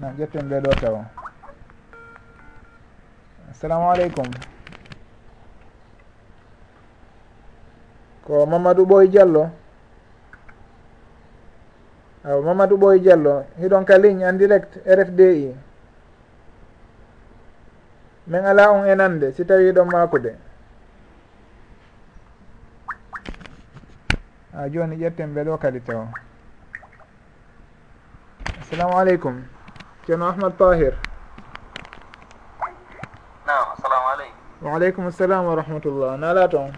[0.00, 0.96] na ƴetten ɓeɗo taw
[3.50, 4.26] assalamu aleykum
[8.24, 9.50] ko mamadou ɓoy diallo?
[12.24, 15.54] Aw mamadou ɓoy diallo hiɗon ka ligne en direct rfdi
[18.26, 20.36] min ala on enande si tawi ɗon makude.
[24.62, 26.06] ha joni ƴetten ɓeɗo kadi taw
[28.60, 29.44] assalamu aleykum.
[30.06, 30.94] Ceerno ahmad tahir.
[33.46, 34.38] Nam assalamu aleykum.
[34.62, 36.16] Waaleykum assalam wa rahmatullah.
[36.18, 36.70] Nala toon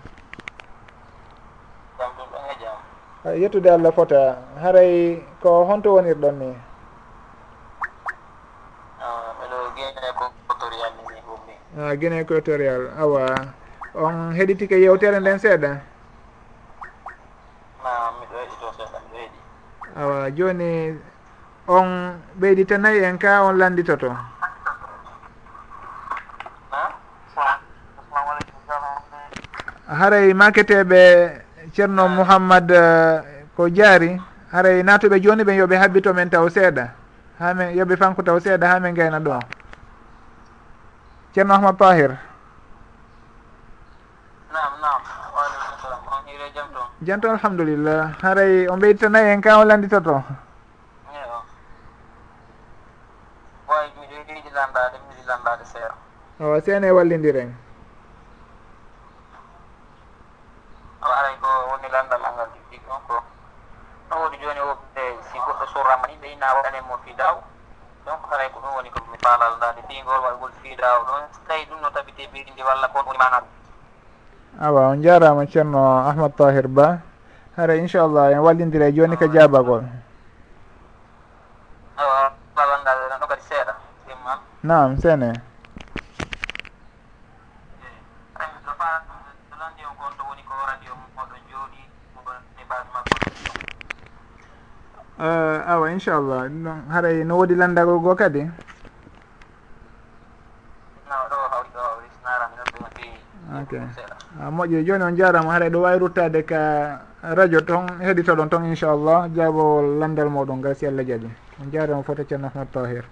[1.99, 2.77] jam ɗum ɗon e jam.
[3.43, 4.37] Yettude allah fota.
[4.63, 6.57] Haray ko honto wonirɗon ni?
[9.01, 10.25] Ah, miɗo guine ko
[11.13, 13.27] ni gummi a ah, guine equatorial awa.
[13.95, 15.94] On heɗitike yewtere nden seeɗa?
[19.97, 20.95] awa joni
[21.69, 24.17] on ɓeyditanayi en ka on landitoto.
[29.89, 31.01] Haray maketeɓe
[31.75, 33.23] ceerno mouhammad eh,
[33.57, 34.21] ko jaari
[34.53, 36.89] haray natuɓe joni ɓen yooɓe habbito men taw seeɗa.
[37.39, 39.39] Hamin yooɓe fanku taw seeɗa hamin gayna ɗo
[41.35, 42.11] ceerno ahmad pahir
[47.05, 48.17] janto alhamdulillah.
[48.23, 50.25] Haray o ɓeyditanayi en ka o landitoto
[53.69, 55.95] ɓoy miɗo yiɗiɗi lambaɗe miɗi lambaɗe seeɗa
[56.41, 57.51] o seene wallidiren.
[61.03, 63.17] O aray ko woni landal angal jidɗi on ko.
[64.09, 67.13] Ɗum woni joni woɓɓe si goɗɗo surrama ni ɓe ina waɗane mo fi
[68.05, 71.91] donc haray ko ɗum woni komi faalalɗade fingol waɗgol fi ɗon so tawi ɗum no
[71.91, 73.64] tabite ɓirindi walla kon woni manaɗum
[74.61, 77.03] awa on jarama ceerno ahmad tahir ba.
[77.57, 79.87] Hara inchallah en wallidira e joni ka jabagol
[81.95, 83.75] awa babal ngal kadi seeɗa
[84.11, 85.31] imman nam sene.
[95.65, 98.51] Awa eh, inchallah ɗum haray no woodi landagol goo kadi?
[103.63, 103.73] ok.
[104.41, 104.85] A moƴƴi.
[104.85, 109.29] Joni on jarama haara ɗo wawi ruttade ka radio toon heɗitoɗon ton inchallah.
[109.35, 111.31] Jaabowol landal moɗon ngal si allah jaaɓi
[111.61, 113.05] on jarama foto ceerno ahmad tawhir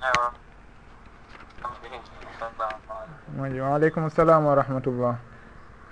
[3.39, 3.61] moƴƴi.
[3.61, 5.15] Waaleykum salam wa rahmatullah.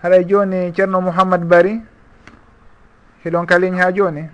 [0.03, 1.81] Haɗay joni ceerno mouhammad bari
[3.25, 4.29] hiɗon kaliñ ha joni?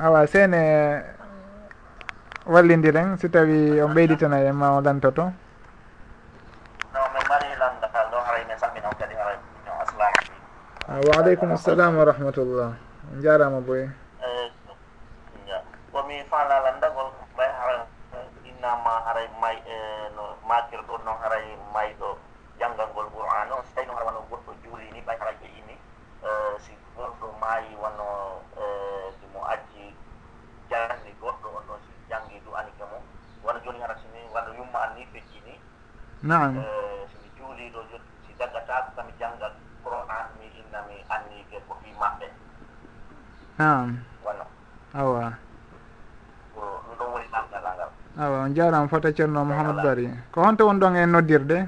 [0.00, 1.02] Awa seene
[2.46, 5.32] wallidiren si tawi on ɓeyditana e ma o lantoto.
[10.94, 12.70] Ah, waaleykum assalam wa rahmatullah.
[13.10, 13.90] On jarama boye
[14.22, 14.46] eh,
[15.90, 17.82] komi faalalanndago ɓay hara
[18.46, 19.74] innama haray may e
[20.14, 21.42] no makir ɗon noon haray
[21.74, 22.14] mayɗo
[22.62, 25.74] janngal ngol qouran on so tawi noon hara wano goɗɗo juulini ɓay haray ɓe ini
[26.22, 28.06] eh, si goɗɗo maayi wonno
[29.34, 29.90] mo addi
[30.70, 33.02] jangi goɗɗo on ɗon si janngi du anike mum
[33.42, 35.58] wona jooni hara sini wonno yumma an ni feccini
[36.22, 36.62] naam.
[43.64, 43.88] naam.
[44.94, 45.32] Awa.
[48.14, 50.06] Awa on jarama fota ceerno mouhamadou bari.
[50.32, 51.58] Ko honto won ɗon e noddirde?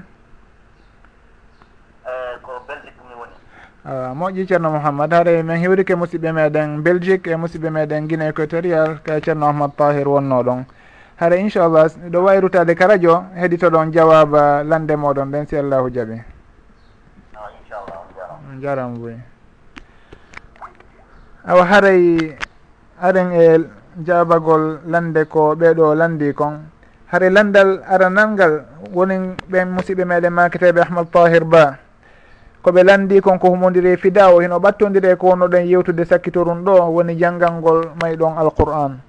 [3.87, 9.01] Awa moƴƴi ceerno mouhammad haɗa min hiwrike musidɓe meɗen belgique e musidɓe meɗen guine équatorial
[9.03, 10.65] ka ceerno ahmad tahir wonno ɗon.
[11.19, 16.21] Haɗa inchallah ɗo wayrutade ka radio heɗitoɗon jawaba lande moɗon ɗen si allahu jaaɓi
[18.51, 19.15] on jarama boy
[21.47, 22.35] awa haray
[23.01, 23.43] aren e
[24.05, 26.59] jabagol lande ko ɓeɗo landi kon.
[27.07, 28.53] Haray landal aranal ngal
[28.93, 31.77] woni ɓen musidɓe meɗen makiteɓe ahmad tahir ba.
[32.63, 37.15] Koɓe landi kon ko humodiri fida o hino ɓattodiri ko wonnoɗen yewtude sakkitorum ɗo woni
[37.15, 38.99] janggalngol ngol mayɗon alqur'an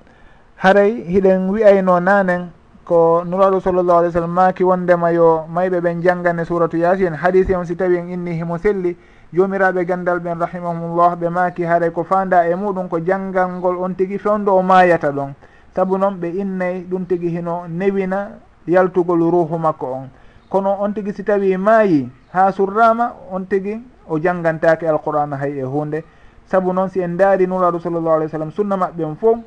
[0.58, 2.50] haray hiɗen wiyayno nanen
[2.84, 7.54] ko nuraɗo sallllahu alih w sallam maki wondema yo mayɓe ɓen janggane suratu yasin hadise
[7.56, 8.96] on si tawi en inni himo selli
[9.32, 13.94] jomiraɓe gandal ɓen rahimahumullah ɓe maaki haray ko fanda e muɗum ko janngal ngol on
[13.94, 15.34] tigi fewndo o maayata ɗon.
[15.74, 18.30] Saabu noon ɓe innayi ɗum tigi hino newina
[18.66, 20.08] yaltugol ruhu makko on.
[20.48, 25.62] Kono on tigi si tawi maayi ha surrama on tigi o janggantake alqur'ana hay e
[25.62, 26.04] hunde
[26.46, 29.38] saabu noon si en daari nuraɗo sallllahu alih w sallam sunna maɓɓen fof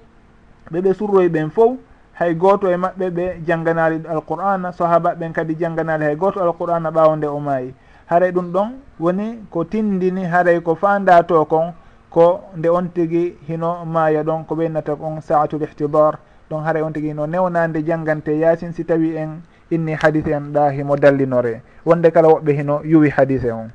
[0.71, 1.77] ɓeɓe surroy ɓen fof
[2.13, 7.15] hay goto e maɓɓe ɓe jannganali alqur'ana sahaba ɓen kadi jannganali hay goto alqur'ana ɓaawo
[7.15, 7.73] nde o maayi.
[8.12, 11.72] haray ɗum ɗon woni ko tindini haray ko fanda to kon
[12.09, 16.91] ko nde on tigui hino maaya ɗon ko ɓeynata kon saatul ihtidar ɗon haray on
[16.91, 19.39] tigui hino newnande janggante yasin si tawi en
[19.72, 21.62] inni hadise en ɗa himo dallinore.
[21.86, 23.72] Wonde kala woɓɓe hino yuwi hadise on.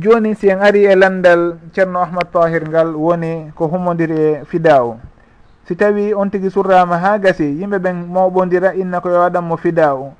[0.00, 4.82] Joni si en ari e landal ceerno ahmad tahir ngal woni ko humodiri e fida
[4.82, 4.96] o
[5.68, 9.94] si tawi on tigui surrama ha gasi yimɓe ɓen mawɓodira inna ko yo waɗanmo fida
[9.94, 10.12] o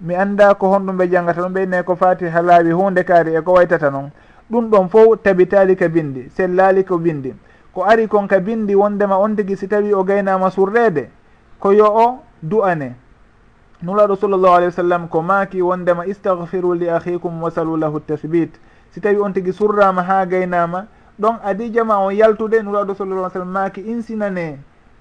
[0.00, 3.34] mi annda ko honɗum ɓe jangata ɗum ɓe nayi ko fati ha laawi hunde kaari
[3.34, 4.10] e ko waytata noon
[4.50, 7.34] ɗum ɗon fof tabitali ka bindi sellali ko bindi
[7.72, 11.08] ko ari kon ka bindi wondema on tigui si tawi o gaynama surrede
[11.58, 12.94] ko yo o du'ane
[13.82, 18.52] nulaɗo sallllahu alih wa sallam ko maaki wondema istahfiru li ahikum wasalu lahu tasbit
[18.90, 20.86] si tawi on tigui surrama ha gaynama
[21.18, 24.58] ɗon adijama on yaltude nuraɗo sallallah sallam maaki insinane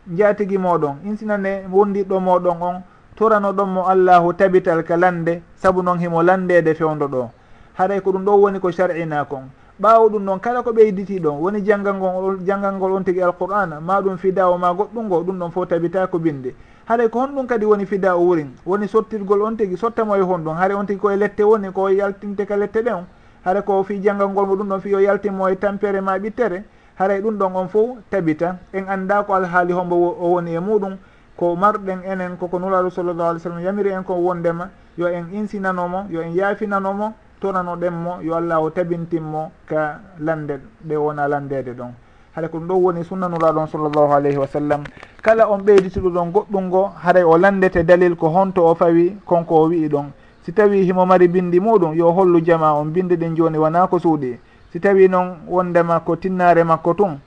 [0.07, 2.83] jaatigi moɗon insinane wondiɗɗo moɗon on.
[3.15, 7.29] torano ɗon mo allahu tabital ka lande saabu noon himo landede fewdo ɗo.
[7.77, 9.47] Haray ko ɗum ɗo woni ko shar'ina kon
[9.81, 13.79] ɓawo ɗum noon kala ko ɓeyditi ɗon woni janngal ngol janngal ngol on tigui alqur'ana
[13.79, 16.55] ma ɗum fida o ma goɗɗungo ɗum ɗon fof tabitako binde.
[16.87, 20.55] Haɗay ko honɗum kadi woni fida o wurin woni sottirgol on tigui sottamo e honɗum
[20.55, 23.05] haɗa on tigui koye lette woni ko yaltinte ka lette ɗen
[23.45, 26.63] haɗa ko fi janngal ngol mo ɗum ɗon fi yo yaltinmo e tampere ma ɓittere
[26.99, 30.97] haɗay ɗum ɗon on fof tabita en anda ko alhaali hombo o woni e muɗum.
[31.35, 35.27] ko marɗen enen koko nulaɗo sallllahu alih w sallam yamiri en ko wondema yo en
[35.33, 41.73] insinanomo yo en yaafinanomo toranoɗen mo yo allah o tabintinmo ka lande ɗe wona landede
[41.73, 41.91] ɗon.
[42.35, 44.83] Haɗa ko ɗum ɗo woni sunnanulaɗon sallllahu alayhi wa sallam
[45.21, 49.55] kala on ɓeyditiɗo ɗon goɗɗum ngo haray o landete dalil ko honto o fawi konko
[49.55, 50.11] o wi'i ɗon.
[50.45, 53.99] Si tawi himo mari bindi muɗum yo hollu jama on bindi ɗin joni wona ko
[53.99, 54.37] suuɗi.
[54.71, 57.19] Si tawi noon wondema ko tinnare makko tun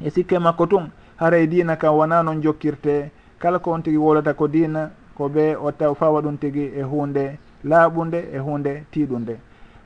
[0.00, 3.96] e sikke makko tun haray e dina kam wona noon jokkirte kala ko on tigi
[3.96, 8.84] wolata ko dina ko ɓe o taw fawa ɗum tigi e hunde laaɓunde e hunde
[8.90, 9.36] tiiɗunde.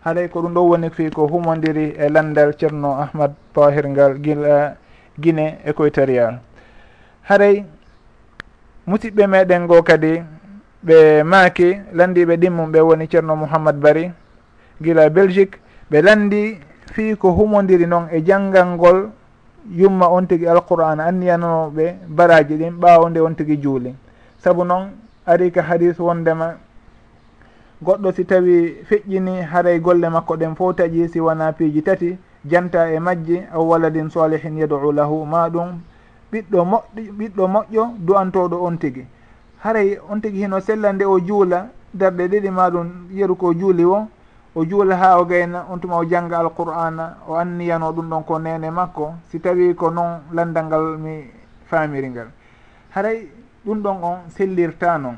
[0.05, 4.77] Haɗay ko ɗum ɗo woni fi ko humodiri e landal ceerno ahmad tahir ngal gila
[5.19, 6.41] guine équatorial eh,
[7.29, 7.65] haɗay
[8.87, 10.23] musidɓe meɗen go kadi
[10.83, 14.11] ɓe maaki landiɓe ɗimmum ɓe woni ceerno mouhammad bari
[14.83, 16.59] gila belgique ɓe landi
[16.93, 19.11] fi ko humodiri noon e janggal ngol
[19.69, 23.95] yumma on tigui alquran anniyananoɓe baraji ɗin ɓawo nde on tigui juuli
[24.43, 24.91] saabu noon
[25.27, 26.55] ari ka hadis wondema
[27.83, 32.91] goɗɗo si tawi feƴƴini haray golle makko ɗen fo taƴi si wona piiji tati janta
[32.93, 35.81] e majji aw waladin salihin yadou lahu ma ɗum
[36.33, 39.07] ɓiɗɗo moƴƴo ɓiɗɗo moƴƴo du'antoɗo on tigui
[39.63, 44.09] haray on tigui hino sella nde o juula darɗe ɗiɗi maɗum yeru ko juuli o
[44.55, 48.39] o juula ha o gayna on tuma o jangga alqur'ana o anniyano ɗum ɗon ko
[48.39, 51.31] nene makko si tawi ko noon landal ngal mi
[51.67, 52.29] famiri ngal.
[52.91, 53.29] Haray
[53.65, 55.17] ɗum ɗon on sellirta noon.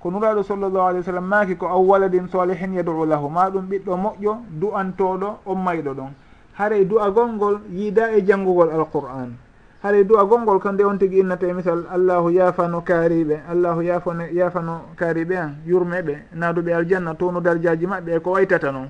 [0.00, 3.96] Ko nuraɗo sallllahu alih w sallam maaki ko awwaladin salihin yadou lahu ma ɗum ɓiɗɗo
[3.96, 6.12] moƴƴo du'antoɗo on mayɗo ɗon.
[6.58, 9.43] Haray du'a golngol yiida e janngugol alqur'an
[9.84, 14.24] haray duwa gonngol kam nde on tigi innata e misal allahu yaafano kaariɓe allahu yaafano
[14.32, 18.88] yaafano kaariɓe an yurmeɓe naaduɓe aljanna towno dardiaji maɓɓe e ko waytata noon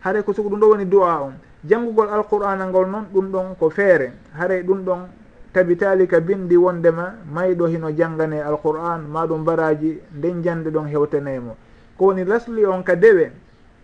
[0.00, 1.34] haray ko sugu ɗum ɗo woni du'a on.
[1.64, 4.12] Janngugol alqur'ana ngol noon ɗum ɗon ko feere.
[4.38, 5.00] Haray ɗum ɗon
[5.52, 11.56] tabitali ka bindi wondema mayɗo hino janngane alqur'an maɗum baraji nden jande ɗon hewtanaymo
[11.96, 13.30] ko woni lasli on ka dewe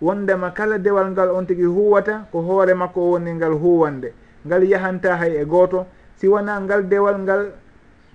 [0.03, 4.13] wondema kala dewal ngal on tigi huwata ko hoore makko o woni ngal huwande
[4.47, 5.87] ngal yahanta hay e gooto
[6.21, 7.53] si wona ngal dewal ngal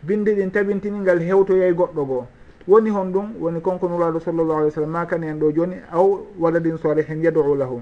[0.03, 2.28] bindi ɗin tabintini ngal hewtoyay goɗɗo goo.
[2.68, 6.20] Woni hon ɗum woni konko nuraɗo sallllahu alih w sallam makani en ɗo joni aw
[6.39, 7.82] waladin salihin yadou lahum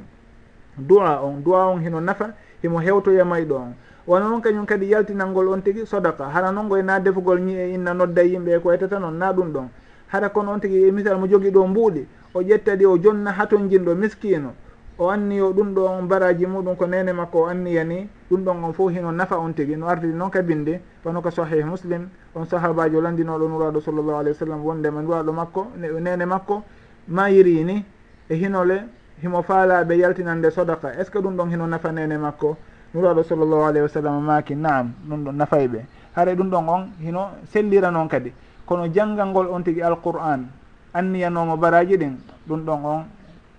[0.77, 3.73] du'a on du'a on hino nafa himo hewtoya mayɗo on.
[4.07, 7.73] Wona noon kañum kadi yaltinalngol on tigui sodaka hara noon goye na defugol ñi e
[7.73, 9.67] inna nodda yimɓe e ko e waytata noon na ɗum ɗon.
[10.07, 13.31] Hara kono on tigui e misal mo jogui ɗo mbuuɗi o ƴetta ɗi o jonna
[13.31, 14.53] haton jinɗo miskino
[14.97, 18.43] o anni anniyo ɗum ɗo on baraji muɗum ko nene makko o anniya ni ɗum
[18.43, 21.65] ɗon on fof hino nafa on tigui no ardiri noon ka binde wano ko sahih
[21.65, 26.63] muslim on sahabajo landinoɗo nuraɗo sallllahu alayhi wa sallam wondema e nuraɗo makko nene makko
[27.07, 27.85] mayiri ni
[28.29, 28.83] e hinole
[29.21, 32.57] himo faalaɓe yaltinande sodaka est ce que ɗum ɗon hino nafa nene makko?
[32.93, 35.85] Nuraɗo sallllahu alayhi wa sallam maki naam ɗum ɗon nafay ɓe.
[36.15, 38.31] Haare ɗum ɗon on hino sellira noon kadi.
[38.65, 40.45] Kono janggal ngol on tigui alqur'an
[40.93, 42.17] anniyanomo baraji ɗin
[42.47, 43.03] ɗum ɗon on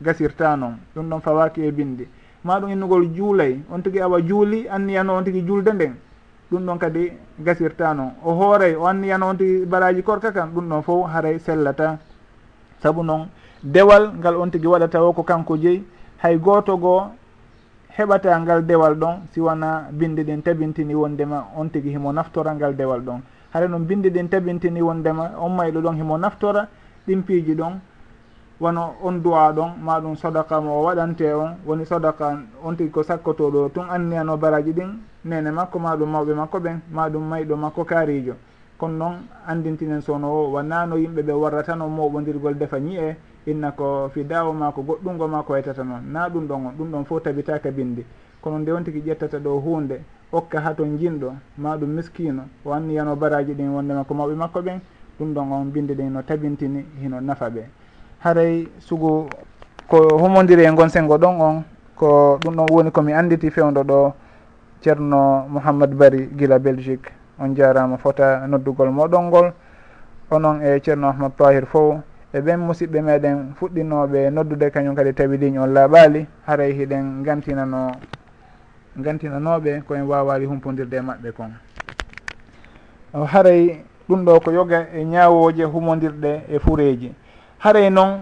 [0.02, 2.06] gasirta noon ɗum ɗon fawaki e bindi.
[2.44, 5.94] Maɗum innugol juulay on tigui awa juuli anniyano on tigui julde nden.
[6.50, 10.68] Ɗum ɗon kadi gasirta noon o hooray o anniyano on tigui baraji korka kan ɗum
[10.68, 11.98] ɗon fof haray sellata.
[12.82, 13.28] Saabu noon
[13.62, 15.84] dewal ngal on tigui waɗata o ko kanko jeeyi
[16.22, 17.02] hay goto goo
[17.96, 23.00] heɓata ngal dewal ɗon siwona bindi ɗin tabintini wondema on tigui himo naftora ngal dewal
[23.00, 23.20] ɗon.
[23.52, 26.68] Hara noon bindi ɗin tabintini wondema on mayɗo ɗon himo naftora
[27.06, 27.80] ɗin piiji ɗon
[28.64, 32.90] wono on duwa ɗon ma ɗum sadaka mo o waɗante on woni sodaka on tigi
[32.90, 34.88] ko sakkotoɗo tun anniyano baraji ɗin
[35.24, 38.34] nene makko ma ɗum mawɓe makko ɓen ma ɗum mayɗo makko kaarijo
[38.78, 39.14] kono noon
[39.46, 44.80] andintinen sono o wannano yimɓe ɓe warratano moɓodirgol defa ñi'e inna ko fidawo ma ko
[44.82, 46.00] goɗɗungo ma ko waytata noon.
[46.12, 48.02] Na ɗum ɗon on ɗum ɗon fof tabitaka bindi
[48.40, 50.00] kono nde on tigui ƴettata ɗo hunde
[50.32, 54.60] okka ha ton jinɗo ma ɗum miskino o anniyano baraji ɗin wondema ko mawɓe makko
[54.62, 54.80] ɓen
[55.20, 57.83] ɗum ɗon on bindi ɗen no tabintini hino nafa ɓe.
[58.24, 59.28] haray sugu
[59.88, 61.64] ko humodiri e gon sengo ɗon on
[61.94, 64.14] ko ɗum ɗon woni komi anditi fewdo ɗo
[64.80, 67.12] ceerno mouhammad bari guila belgique.
[67.38, 69.52] On jarama fota noddugol moɗon ngol.
[70.30, 72.00] Onon e ceerno ahmad tahir fo
[72.32, 76.26] e ɓen musidɓe meɗen fuɗɗinoɓe noddude kañum kadi tawi ligne on laaɓali.
[76.46, 77.92] Haray hiɗen gantinano
[78.96, 81.52] gantinanoɓe koyen wawali humpodirde e maɓɓe kon.
[83.26, 87.12] Haray ɗum ɗo ko yoga e ñawoje humodirɗe e fureji.
[87.64, 88.20] haray noon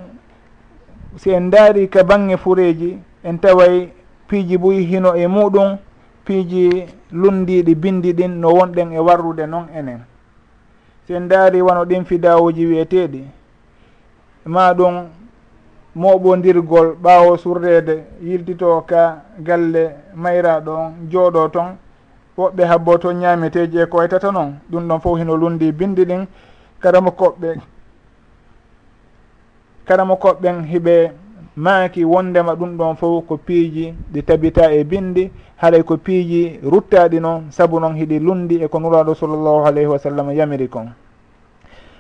[1.18, 3.88] si en daari ka bange fureji en taway
[4.28, 5.78] piiji boyi hino e muɗum
[6.24, 10.00] piiji lundiɗi bindi ɗin no wonɗen e warrude noon enen.
[11.06, 13.22] Si en daari wano ɗin fidawoji wiyeteɗi
[14.46, 14.94] ma ɗum
[15.96, 21.76] moɓodirgol ɓaawo surrede yiltito ka galle mayraɗo on jooɗo toon
[22.38, 26.26] woɓɓe habbo to ñameteji e ko waytata noon ɗum ɗon fof hino lundi bindi ɗin
[26.80, 27.58] karama koɓɓe
[29.86, 31.10] kala mo koɓɓen hiɓe
[31.56, 37.20] maaki wondema ɗum ɗon fof ko piiji ɗi tabita e bindi haalay ko piiji ruttaɗi
[37.20, 40.86] noon saabu noon hiɗi lundi e ko nuraɗo sallllahu alayhi wa sallam yamiri kon.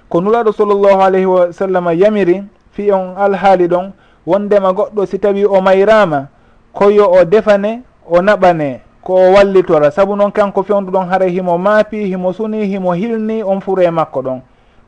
[0.08, 3.92] Ko nuraɗo sallllahu alayhi wa sallam yamiri fi on alhaali ɗon
[4.26, 6.28] wondema goɗɗo si tawi o mayrama
[6.72, 9.90] koyo o defane o naɓane ko o wallitora.
[9.90, 14.22] Saabu noon kanko fewndu ɗon haara himo maapi himo suni himo hilni on fure makko
[14.22, 14.40] ɗon.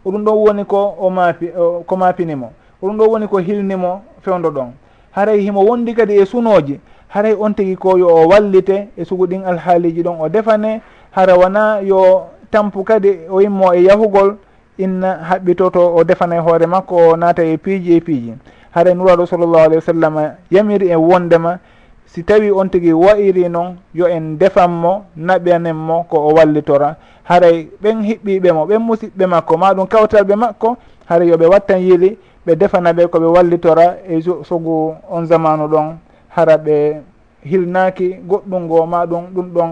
[0.07, 1.51] Oɗum ɗon woni ko o maapi
[1.87, 2.53] ko maapinimo
[2.85, 4.73] ko ɗum ɗo woni ko hilnimo fewdo ɗon.
[5.13, 9.27] Haray himo wondi kadi e sunoji haray on tigui ko yo o wallite e sugu
[9.27, 10.83] ɗin alhaaliji ɗon o defane
[11.13, 14.37] hara wona yo tampu kadi o yimmo e yahugol
[14.79, 18.35] inna haɓɓitoto o defana e hoore makko o naata e piiji e piiji.
[18.75, 21.59] Haɗa nuraɗo sallllahu alayhi wa sallam yamiri e wondema
[22.07, 26.97] si tawi on tigui wayiri noon yo en defanmo naɓanenmo ko o wallitora.
[27.25, 30.77] Haray ɓen hiɓɓiɓe mo ɓen musidɓe makko maɗum kawtalɓe makko
[31.07, 35.97] haray yoɓe wattan yili ɓe defana ɓe koɓe wallitora e sogu on zamanu ɗon
[36.29, 37.01] hara ɓe
[37.45, 39.71] hilnaki goɗɗum ngo ma ɗum ɗum ɗon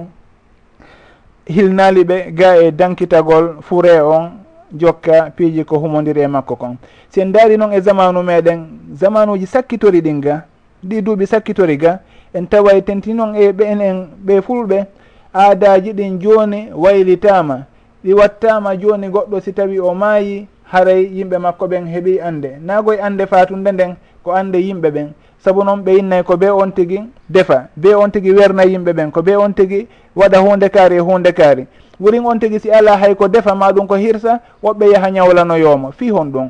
[1.47, 4.31] hilnali ɓe ga e dankitagol fure on
[4.73, 6.77] jokka piiji ko humodiri e makko kon.
[7.11, 10.45] Si en daari noon e zamanu meɗen zamanuji sakkitori ɗin ga
[10.83, 12.01] ɗi duuɓi sakkitori ga
[12.35, 14.87] en taway tenti noon e ɓen en ɓe fulɓe
[15.35, 17.66] aadaji ɗin joni waylitama
[18.05, 22.51] ɗi wattama joni goɗɗo si tawi o maayi haray yimɓe makko ɓen heeɓi ande.
[22.66, 25.09] Nagoye ande fatunde nden ko ande yimɓe ɓen.
[25.45, 29.11] Saabu noon ɓe innay ko be on tigui defa be on tigui werna yimɓe ɓen
[29.11, 31.66] ko be on tigui waɗa hunde kaari e hunde kaari.
[32.01, 35.93] Worin on tigui si ala hay ko defa ma ɗum ko hirsa woɓɓe yaaha ñawlanoyomo
[35.93, 36.49] fi hon ɗum.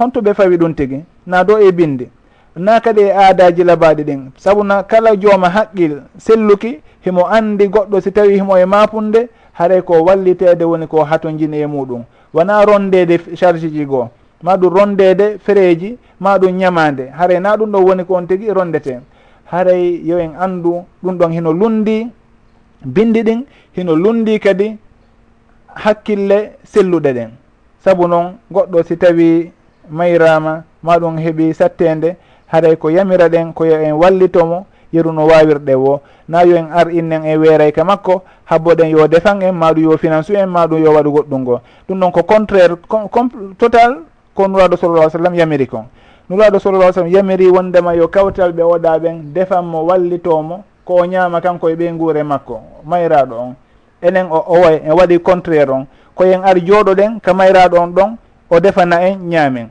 [0.00, 2.08] Hontoɓe fawi ɗum tigui na do e bindi.
[2.56, 4.30] Na kadi e aadaji labaɗi ɗin.
[4.36, 9.28] Sabuna kala jooma haqqil selluki himo andi goɗɗo si tawi himo e mapunde
[9.58, 12.02] haɗay ko wallitede woni ko hato jini e muɗum.
[12.32, 14.08] Wona rondede charge ji goo.
[14.42, 18.52] Ma ɗum rondede fereji ma ɗum ñamade haray na ɗum ɗo woni ko on tigui
[18.52, 19.00] rondete.
[19.50, 22.06] Haray yo en andu ɗum ɗon hino lundi
[22.84, 23.44] bindi ɗin
[23.76, 24.76] hino lundi kadi
[25.74, 27.30] hakkille selluɗe ɗen.
[27.84, 29.50] Saabu noon goɗɗo si tawi
[29.90, 35.74] mayrama ma ɗum heeɓi sattede haray ko yamira ɗen koyo en wallitomo yeru no wawirɗe
[35.74, 36.00] wo.
[36.28, 40.30] Na yo en ar innen e weerayka makko habboɗen yo defan en maɗum yo finance
[40.34, 41.60] en maɗum yo waɗu goɗɗum ngo.
[41.88, 42.76] Ɗum ɗon ko contraire
[43.58, 44.02] total
[44.34, 45.84] ko nuraɗo sallallah sallam yamiri kon.
[46.30, 51.40] Nuraɗo sallallah sallam yamiri wondema yo kawtal ɓe oɗa ɓen defanmo wallitomo ko o ñaama
[51.40, 52.60] kanko e ɓe guure makko.
[52.84, 53.54] Mayraɗo on.
[54.02, 55.86] Enen o owoy en waɗi contraire on.
[56.14, 58.16] Koyen ar jooɗoɗen ka mayraɗo on ɗon
[58.50, 59.68] o defana en ñaamen.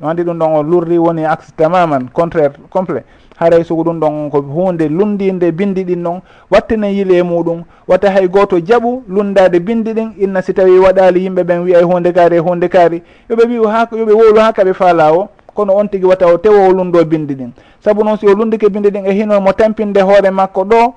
[0.00, 3.04] No andi ɗum ɗon o lurri woni axe tamaman contraire complet.
[3.36, 6.20] haray sugu ɗum ɗon ko hunde lundinde bindi ɗin noon
[6.50, 10.12] wattinen yile muɗum watta hay goto jaaɓu lundade bindi ɗin.
[10.18, 13.02] Inna si tawi waɗali yimɓe ɓen wiyay hunde kaari e hunde kaari.
[13.30, 16.68] Yoɓe wi ha yoɓe wowlu ha kaɓe faala o kono on tigui watta o tewo
[16.68, 17.50] o lundo bindi ɗin.
[17.84, 20.94] Saabu noon si o lundike bindi ɗin e hino mo tampinde hoore makko ɗo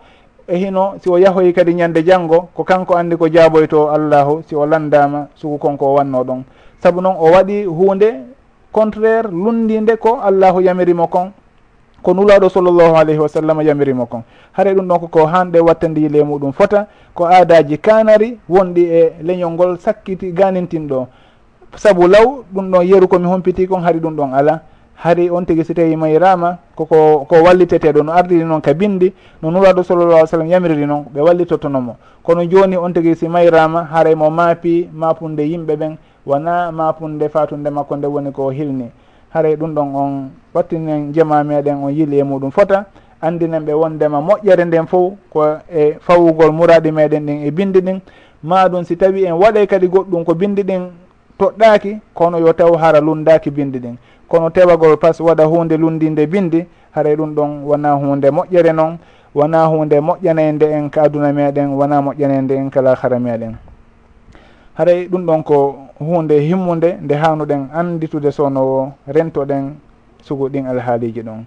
[0.47, 4.55] e hino si o yahoyi kadi ñande janggo ko kanko andi ko jaaboyto allahu si
[4.55, 6.43] o landama sugu konko o wanno ɗon.
[6.81, 8.13] Saabu noon o waɗi hunde
[8.71, 11.31] contraire lundinde ko allahu yamirimo kon.
[12.01, 14.23] ko nulaɗo sallllahu alayhi wa sallam yamirimo kon.
[14.53, 19.51] Haare ɗum ɗon koko hanɗe wattandi wattandile muɗum fota ko aadaji kanari wonɗi e leñol
[19.51, 21.07] ngol sakkiti ganintinɗo
[21.75, 24.61] saabu law ɗum ɗon yeru komi humpiti kon haari ɗum ɗon ala
[25.03, 29.51] haari on tigui so tawi mayrama koko ko walliteteɗo no ardiri noon ka bindi no
[29.51, 31.95] nuraɗo sallallah sallam yamiriri noon ɓe wallitotonomo.
[32.23, 37.69] Kono joni on tigui si mayrama haray mo maapi mapunde yimɓe ɓen wona mapunde fatunde
[37.69, 38.91] makko nde woni ko hilni.
[39.33, 42.85] haray ɗum ɗon on ɓattinen jema meɗen on yili e muɗum fota.
[43.21, 47.99] Andinen ɓe wondema moƴƴere nden fof ko e fawugol muradi meɗen ɗin e bindi ɗin.
[48.43, 50.89] Maɗum si tawi en waɗay kadi goɗɗum ko bindi ɗin
[51.37, 53.95] toɗɗaki kono yo taw hara lundaki bindi ɗin.
[54.27, 58.97] Kono tewagol pas waɗa hunde lundinde bindi haray ɗum ɗon wona hunde moƴƴere noon
[59.35, 63.55] wona hunde moƴƴanede en ka aduna meɗen wona moƴƴanede en kala hara meɗen.
[64.79, 69.75] haray ɗum ɗon ko hunde himmude nde hanuɗen anditude sownowo rentoɗen
[70.23, 71.43] sugu ɗin alhaaliji ɗon.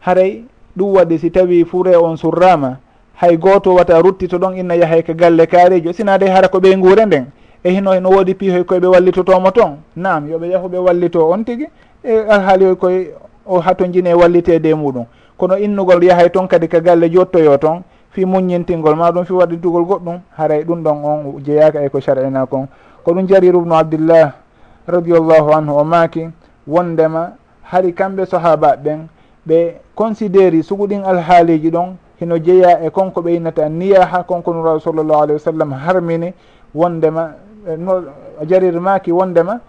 [0.00, 0.44] Haray
[0.76, 2.76] ɗum waɗi si tawi fure on surrama
[3.14, 7.06] hay goto wata ruttito ɗon inna yahay ka galle kaarijo sinade hara ko ɓe guure
[7.06, 7.26] nden
[7.64, 11.68] e hino no woodi piihoy koyeɓe wallitotomo toon nam yooɓe yahuɓe wallito on tigui
[12.04, 13.14] e alhaali hoy koye
[13.46, 15.06] o hato jine wallitede e muɗum.
[15.38, 17.82] Kono innugol yahay toon kadi ka galle jottoyo toon
[18.16, 22.46] fi muññintingol ma ɗum fi waɗitugol goɗɗum haray ɗum ɗon on jeeyaka e ko sar'ina
[22.46, 22.66] kon.
[23.04, 24.32] Ko ɗum jarir ubnu abdillah
[24.88, 26.30] radiallahu anhu o maaki
[26.66, 29.06] wondema hari kamɓe sahaba ɓen
[29.46, 35.20] ɓe considéri suguɗin alhaaliji ɗon hino jeeya e konko ɓe yinnata niyaha konko nuraɗo sallllahu
[35.22, 36.32] alayhi wa sallam harmini
[36.74, 37.34] wondema
[37.68, 38.02] e, no
[38.48, 39.60] jarir maaki wondema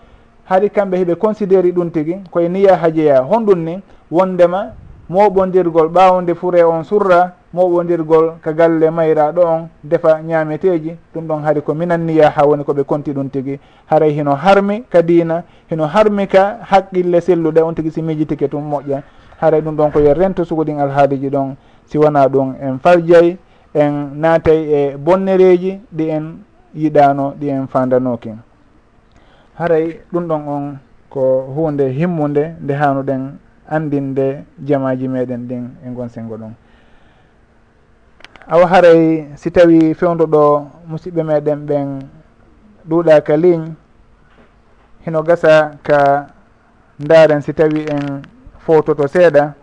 [0.45, 3.22] hari kamɓe heɓe considéri ɗum tigi koye niyaha jeeya.
[3.28, 4.72] Honɗum ni wondema
[5.10, 10.95] moɓodirgol ɓawde fure on surra moɓodirgol ka galle mayraɗo on defa ñameteji.
[11.14, 15.02] Ɗum ɗon hari ko minanniya ha woni koɓe konti ɗum tigui haray hino harmi ka
[15.02, 19.02] dina hino harmi ka haqqille selluɗe on tigui si mijitike tum moƴƴa.
[19.40, 21.56] Haray ɗum ɗon ko yo rento sugoɗin alhaaliji ɗon
[21.86, 23.38] si wona ɗum en faljay
[23.74, 26.38] en naatay e bonnereji ɗi en
[26.76, 28.32] yiɗano ɗi en fandanoki
[29.56, 30.78] haray ɗum ɗon on
[31.10, 33.38] ko hunde himmude nde hanuɗen
[33.69, 36.52] andinde jamaji meɗen ɗin e gon sengo ɗum.
[38.49, 40.44] awa haray si tawi fewduɗo
[40.88, 41.88] musidɓe meɗen ɓen
[42.90, 43.76] ɗuuɗaka ligne
[45.06, 46.28] hino gasa ka
[46.99, 48.22] ndaren si tawi en
[48.65, 49.53] fowtoto seeɗa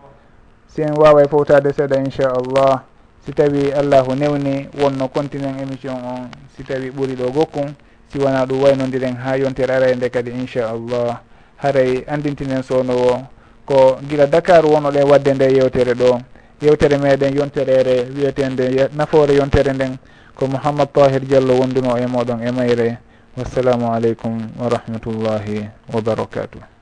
[0.67, 2.83] si en wawa fowtade seeɗa inchallah.
[3.25, 7.73] Si tawi allahu newni wonno continuen émission on si tawi ɓuuri ɗo gokkum
[8.13, 11.21] si wona ɗum waynodiren ha yontere arayde kadi inchallah.
[11.57, 13.17] Haray andintinen sownowo
[13.65, 16.34] ko gila dakar wonoɗen wadde nde yewtere ɗo.
[16.61, 19.97] yewtere meɗen yonterere wiyetende nafoore yontere nden
[20.35, 22.97] ko mouhammad tahir diallo wonduno e moɗon e mayre.
[23.37, 26.74] Wassalamu aleykum wa rahmatullahi wa barakatuh